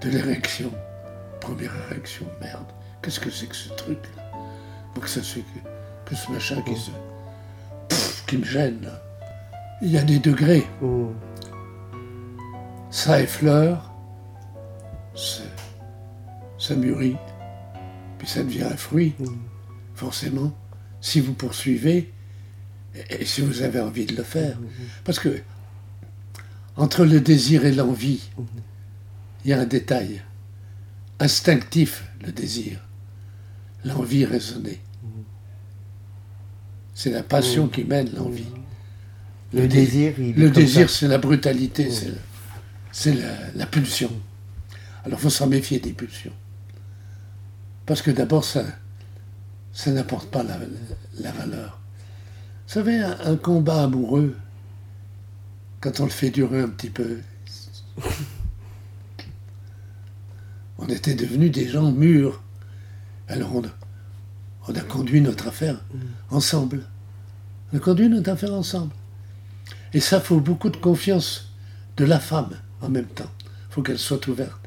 de 0.00 0.10
l'érection. 0.10 0.72
Première 1.40 1.72
érection, 1.90 2.26
merde. 2.40 2.66
Qu'est-ce 3.02 3.20
que 3.20 3.30
c'est 3.30 3.46
que 3.46 3.56
ce 3.56 3.70
truc-là 3.70 4.22
Faut 4.94 5.00
que 5.00 5.08
ça 5.08 5.22
se 5.22 5.40
que, 6.04 6.14
ce 6.14 6.30
machin 6.30 6.60
qui 6.62 6.76
se. 6.76 6.90
Pff, 7.88 8.24
qui 8.26 8.38
me 8.38 8.44
gêne 8.44 8.80
là. 8.82 9.02
Il 9.82 9.90
y 9.90 9.98
a 9.98 10.02
des 10.02 10.18
degrés. 10.18 10.66
Mmh. 10.82 11.06
Ça 12.90 13.20
effleure, 13.20 13.94
ça, 15.14 15.42
ça 16.58 16.74
mûrit, 16.74 17.16
puis 18.18 18.26
ça 18.26 18.42
devient 18.42 18.64
un 18.64 18.76
fruit, 18.76 19.14
forcément, 19.94 20.52
si 21.00 21.20
vous 21.20 21.34
poursuivez 21.34 22.12
et, 22.96 23.20
et 23.20 23.24
si 23.24 23.42
vous 23.42 23.62
avez 23.62 23.80
envie 23.80 24.06
de 24.06 24.16
le 24.16 24.24
faire. 24.24 24.58
Parce 25.04 25.20
que 25.20 25.40
entre 26.76 27.04
le 27.04 27.20
désir 27.20 27.64
et 27.64 27.72
l'envie, 27.72 28.30
il 29.44 29.50
y 29.50 29.52
a 29.54 29.60
un 29.60 29.66
détail. 29.66 30.22
Instinctif, 31.18 32.04
le 32.24 32.32
désir. 32.32 32.80
L'envie 33.84 34.24
raisonnée. 34.24 34.80
C'est 36.94 37.10
la 37.10 37.22
passion 37.22 37.68
qui 37.68 37.84
mène 37.84 38.10
l'envie. 38.14 38.46
Le 39.52 39.62
dé- 39.62 39.84
désir, 39.84 40.14
il 40.18 40.30
est 40.30 40.32
Le 40.32 40.50
désir, 40.50 40.88
ça. 40.90 40.96
c'est 41.00 41.08
la 41.08 41.18
brutalité, 41.18 41.88
c'est 42.92 43.14
la, 43.14 43.34
la 43.54 43.66
pulsion. 43.66 44.10
Alors, 45.04 45.18
il 45.18 45.22
faut 45.22 45.30
s'en 45.30 45.46
méfier 45.46 45.80
des 45.80 45.92
pulsions. 45.92 46.32
Parce 47.86 48.02
que 48.02 48.10
d'abord, 48.10 48.44
ça, 48.44 48.64
ça 49.72 49.90
n'apporte 49.92 50.30
pas 50.30 50.42
la, 50.42 50.58
la 51.20 51.32
valeur. 51.32 51.80
Vous 52.66 52.74
savez, 52.74 52.98
un, 52.98 53.18
un 53.24 53.36
combat 53.36 53.84
amoureux, 53.84 54.36
quand 55.80 56.00
on 56.00 56.04
le 56.04 56.10
fait 56.10 56.30
durer 56.30 56.60
un 56.60 56.68
petit 56.68 56.90
peu, 56.90 57.18
on 60.80 60.86
était 60.88 61.14
devenus 61.14 61.52
des 61.52 61.68
gens 61.68 61.92
mûrs. 61.92 62.42
Alors, 63.28 63.54
on, 63.54 63.62
a- 63.64 63.76
on 64.68 64.74
a 64.74 64.80
conduit 64.80 65.20
notre 65.20 65.46
affaire 65.48 65.80
ensemble. 66.30 66.82
On 67.72 67.76
a 67.76 67.80
conduit 67.80 68.08
notre 68.08 68.30
affaire 68.30 68.52
ensemble. 68.54 68.92
Et 69.92 70.00
ça 70.00 70.20
faut 70.20 70.40
beaucoup 70.40 70.70
de 70.70 70.76
confiance 70.76 71.52
de 71.96 72.04
la 72.04 72.18
femme 72.18 72.50
en 72.80 72.88
même 72.88 73.06
temps. 73.06 73.30
Il 73.44 73.74
faut 73.74 73.82
qu'elle 73.82 73.98
soit 73.98 74.26
ouverte. 74.28 74.58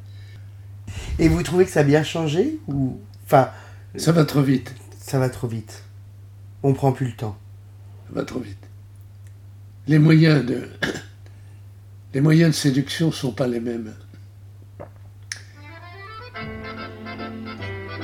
Et 1.20 1.28
vous 1.28 1.42
trouvez 1.44 1.66
que 1.66 1.72
ça 1.72 1.80
a 1.82 1.84
bien 1.84 2.04
changé 2.04 2.60
ou 2.68 3.00
enfin 3.26 3.50
Ça 3.96 4.12
va 4.12 4.26
trop 4.26 4.42
vite. 4.42 4.74
ça 5.00 5.18
va 5.20 5.30
trop 5.30 5.48
vite 5.48 5.84
On 6.62 6.74
prend 6.74 6.92
plus 6.92 7.08
le 7.08 7.14
temps. 7.16 7.38
Ça 8.08 8.14
va 8.20 8.24
trop 8.26 8.40
vite. 8.40 8.58
Les 9.88 10.00
moyens 10.00 10.46
de, 10.46 10.70
les 12.14 12.22
moyens 12.22 12.52
de 12.52 12.56
séduction 12.56 13.12
sont 13.12 13.32
pas 13.32 13.48
les 13.48 13.60
mêmes. 13.60 13.94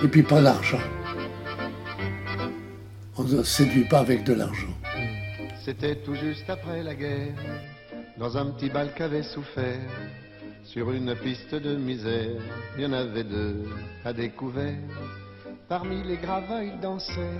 Et 0.01 0.07
puis 0.07 0.23
pas 0.23 0.39
l'argent. 0.39 0.79
On 3.17 3.23
ne 3.23 3.43
séduit 3.43 3.83
pas 3.83 3.99
avec 3.99 4.23
de 4.23 4.33
l'argent. 4.33 4.73
C'était 5.65 5.97
tout 5.97 6.15
juste 6.15 6.49
après 6.49 6.81
la 6.83 6.95
guerre, 6.95 7.35
dans 8.17 8.37
un 8.37 8.45
petit 8.51 8.69
bal 8.69 8.93
qu'avait 8.95 9.23
souffert, 9.23 9.77
sur 10.63 10.91
une 10.91 11.13
piste 11.15 11.53
de 11.53 11.75
misère, 11.75 12.41
il 12.77 12.83
y 12.83 12.85
en 12.85 12.93
avait 12.93 13.25
deux 13.25 13.65
à 14.05 14.13
découvert. 14.13 14.77
Parmi 15.67 16.01
les 16.03 16.17
gravats, 16.17 16.63
ils 16.63 16.79
dansaient, 16.79 17.37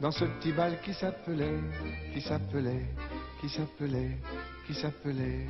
dans 0.00 0.12
ce 0.12 0.24
petit 0.24 0.52
bal 0.52 0.78
qui 0.84 0.94
s'appelait, 0.94 1.58
qui 2.14 2.20
s'appelait, 2.20 2.86
qui 3.40 3.48
s'appelait, 3.48 4.18
qui 4.66 4.74
s'appelait. 4.74 5.46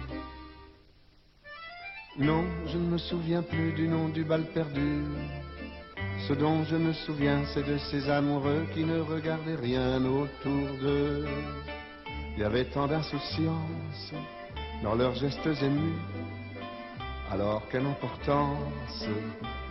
Non, 2.18 2.44
je 2.68 2.78
ne 2.78 2.86
me 2.86 2.98
souviens 2.98 3.42
plus 3.42 3.72
du 3.72 3.86
nom 3.86 4.08
du 4.08 4.24
bal 4.24 4.44
perdu. 4.54 5.04
Ce 6.28 6.34
dont 6.34 6.62
je 6.64 6.76
me 6.76 6.92
souviens, 6.92 7.42
c'est 7.52 7.66
de 7.66 7.78
ces 7.78 8.08
amoureux 8.08 8.66
qui 8.72 8.84
ne 8.84 9.00
regardaient 9.00 9.56
rien 9.56 10.04
autour 10.04 10.68
d'eux. 10.80 11.26
Il 12.34 12.40
y 12.40 12.44
avait 12.44 12.64
tant 12.66 12.86
d'insouciance 12.86 14.12
dans 14.84 14.94
leurs 14.94 15.16
gestes 15.16 15.46
émus. 15.60 15.98
Alors 17.30 17.62
quelle 17.70 17.86
importance 17.86 19.04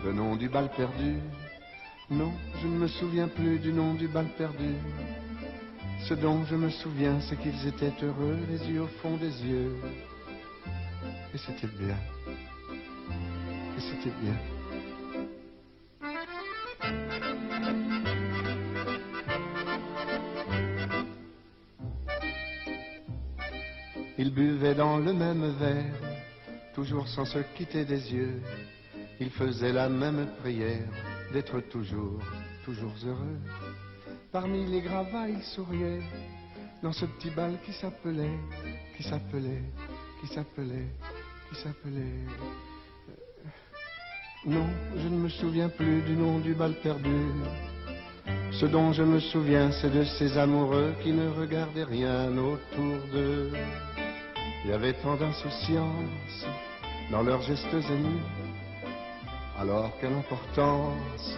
le 0.03 0.11
nom 0.11 0.35
du 0.35 0.49
bal 0.49 0.69
perdu? 0.75 1.15
Non, 2.09 2.33
je 2.61 2.67
ne 2.67 2.77
me 2.79 2.87
souviens 2.87 3.29
plus 3.29 3.57
du 3.59 3.71
nom 3.71 3.93
du 3.93 4.09
bal 4.09 4.27
perdu. 4.37 4.75
Ce 6.03 6.13
dont 6.13 6.43
je 6.45 6.55
me 6.55 6.69
souviens, 6.69 7.19
c'est 7.21 7.39
qu'ils 7.39 7.65
étaient 7.65 7.93
heureux, 8.03 8.37
les 8.49 8.69
yeux 8.69 8.81
au 8.81 8.87
fond 9.01 9.15
des 9.15 9.45
yeux. 9.45 9.75
Et 11.33 11.37
c'était 11.37 11.73
bien. 11.79 11.97
Et 13.77 13.79
c'était 13.79 14.15
bien. 14.21 14.35
Dans 24.77 24.97
le 24.97 25.11
même 25.11 25.55
verre, 25.59 25.93
toujours 26.73 27.07
sans 27.07 27.25
se 27.25 27.39
quitter 27.55 27.83
des 27.83 28.13
yeux. 28.13 28.41
Ils 29.19 29.29
faisaient 29.29 29.73
la 29.73 29.89
même 29.89 30.27
prière 30.39 30.87
d'être 31.33 31.59
toujours, 31.69 32.19
toujours 32.63 32.93
heureux. 33.05 33.39
Parmi 34.31 34.65
les 34.67 34.81
gravats, 34.81 35.27
ils 35.27 35.43
souriaient 35.43 36.01
dans 36.81 36.93
ce 36.93 37.05
petit 37.05 37.29
bal 37.31 37.57
qui 37.65 37.73
s'appelait, 37.73 38.39
qui 38.95 39.03
s'appelait, 39.03 39.63
qui 40.21 40.27
s'appelait, 40.27 40.87
qui 41.49 41.55
s'appelait. 41.61 42.25
Euh, 43.09 43.47
Non, 44.45 44.67
je 44.95 45.07
ne 45.09 45.17
me 45.17 45.29
souviens 45.29 45.69
plus 45.69 46.01
du 46.03 46.15
nom 46.15 46.39
du 46.39 46.53
bal 46.53 46.73
perdu. 46.81 47.19
Ce 48.51 48.65
dont 48.65 48.93
je 48.93 49.03
me 49.03 49.19
souviens, 49.19 49.71
c'est 49.71 49.91
de 49.93 50.05
ces 50.17 50.37
amoureux 50.37 50.93
qui 51.03 51.11
ne 51.11 51.27
regardaient 51.29 51.83
rien 51.83 52.35
autour 52.37 52.97
d'eux. 53.11 53.51
Il 54.63 54.69
y 54.69 54.73
avait 54.73 54.93
tant 54.93 55.15
d'insouciance 55.15 56.45
dans 57.09 57.23
leurs 57.23 57.41
gestes 57.41 57.73
émus. 57.73 58.21
Alors 59.59 59.91
quelle 59.99 60.13
importance 60.13 61.35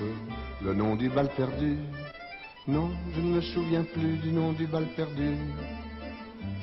le 0.62 0.73
nom 0.73 0.95
du 0.95 1.09
bal 1.09 1.29
perdu 1.36 1.77
Non, 2.67 2.91
je 3.15 3.21
ne 3.21 3.36
me 3.36 3.41
souviens 3.41 3.83
plus 3.83 4.17
du 4.17 4.31
nom 4.31 4.51
du 4.51 4.67
bal 4.67 4.86
perdu. 4.95 5.38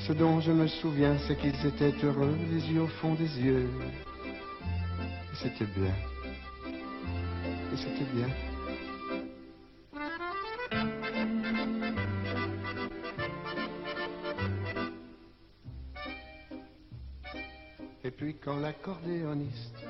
Ce 0.00 0.12
dont 0.12 0.40
je 0.40 0.52
me 0.52 0.66
souviens, 0.66 1.16
c'est 1.26 1.36
qu'ils 1.36 1.66
étaient 1.66 1.94
heureux, 2.02 2.36
les 2.50 2.72
yeux 2.72 2.82
au 2.82 2.88
fond 2.88 3.14
des 3.14 3.40
yeux. 3.40 3.68
Et 5.32 5.36
c'était 5.36 5.64
bien. 5.64 5.94
Et 7.72 7.76
c'était 7.76 8.10
bien. 8.14 8.49
Puis 18.20 18.36
quand 18.36 18.58
l'accordéoniste 18.58 19.82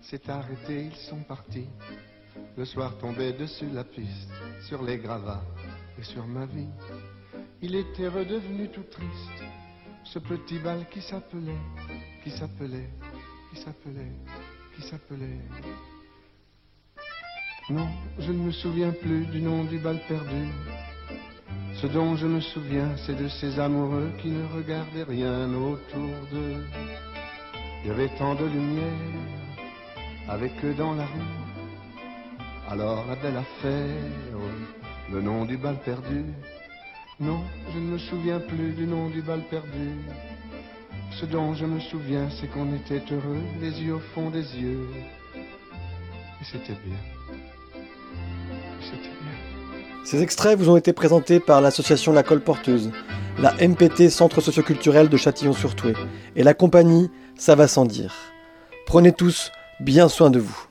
s'est 0.00 0.30
arrêté, 0.30 0.86
ils 0.86 0.96
sont 1.10 1.22
partis. 1.24 1.68
Le 2.56 2.64
soir 2.64 2.96
tombait 2.96 3.34
dessus 3.34 3.68
la 3.70 3.84
piste, 3.84 4.30
sur 4.66 4.82
les 4.82 4.96
gravats 4.96 5.44
et 5.98 6.02
sur 6.02 6.26
ma 6.26 6.46
vie. 6.46 6.70
Il 7.60 7.74
était 7.74 8.08
redevenu 8.08 8.70
tout 8.70 8.84
triste, 8.84 9.44
ce 10.04 10.18
petit 10.18 10.58
bal 10.58 10.86
qui 10.88 11.02
s'appelait, 11.02 11.60
qui 12.24 12.30
s'appelait, 12.30 12.88
qui 13.52 13.60
s'appelait, 13.60 14.12
qui 14.74 14.82
s'appelait. 14.82 15.40
Non, 17.68 17.88
je 18.18 18.32
ne 18.32 18.38
me 18.38 18.52
souviens 18.52 18.92
plus 18.92 19.26
du 19.26 19.42
nom 19.42 19.64
du 19.64 19.78
bal 19.78 20.00
perdu. 20.08 20.48
Ce 21.74 21.86
dont 21.88 22.16
je 22.16 22.26
me 22.26 22.40
souviens, 22.40 22.96
c'est 23.04 23.16
de 23.16 23.28
ces 23.28 23.60
amoureux 23.60 24.12
qui 24.22 24.28
ne 24.28 24.46
regardaient 24.46 25.02
rien 25.02 25.52
autour 25.52 26.08
d'eux. 26.32 26.64
Il 27.86 27.90
y 27.90 27.92
avait 27.92 28.10
tant 28.18 28.34
de 28.34 28.44
lumière 28.46 28.82
avec 30.28 30.50
eux 30.64 30.74
dans 30.74 30.94
la 30.94 31.04
rue. 31.04 32.40
Alors 32.68 33.04
la 33.06 33.14
belle 33.14 33.36
affaire, 33.36 33.86
le 35.12 35.22
nom 35.22 35.44
du 35.44 35.56
bal 35.56 35.76
perdu. 35.84 36.24
Non, 37.20 37.38
je 37.72 37.78
ne 37.78 37.92
me 37.92 37.98
souviens 37.98 38.40
plus 38.40 38.72
du 38.72 38.88
nom 38.88 39.08
du 39.08 39.22
bal 39.22 39.40
perdu. 39.48 40.00
Ce 41.12 41.26
dont 41.26 41.54
je 41.54 41.64
me 41.64 41.78
souviens, 41.78 42.28
c'est 42.40 42.48
qu'on 42.48 42.74
était 42.74 43.04
heureux, 43.12 43.42
les 43.60 43.80
yeux 43.80 43.94
au 43.94 44.02
fond 44.16 44.30
des 44.30 44.56
yeux. 44.58 44.88
Et 45.36 46.44
c'était 46.44 46.80
bien. 46.84 46.98
C'était 48.80 49.14
bien. 49.20 50.04
Ces 50.04 50.22
extraits 50.22 50.58
vous 50.58 50.70
ont 50.70 50.76
été 50.76 50.92
présentés 50.92 51.38
par 51.38 51.60
l'association 51.60 52.12
La 52.12 52.24
Colporteuse, 52.24 52.90
la 53.38 53.52
MPT 53.52 54.08
Centre 54.10 54.40
socioculturel 54.40 55.08
de 55.08 55.16
Châtillon-sur-Touet 55.16 55.94
et 56.34 56.42
la 56.42 56.52
compagnie 56.52 57.12
Ça 57.38 57.54
va 57.54 57.68
sans 57.68 57.84
dire. 57.84 58.14
Prenez 58.86 59.12
tous 59.12 59.52
bien 59.80 60.08
soin 60.08 60.30
de 60.30 60.38
vous. 60.38 60.66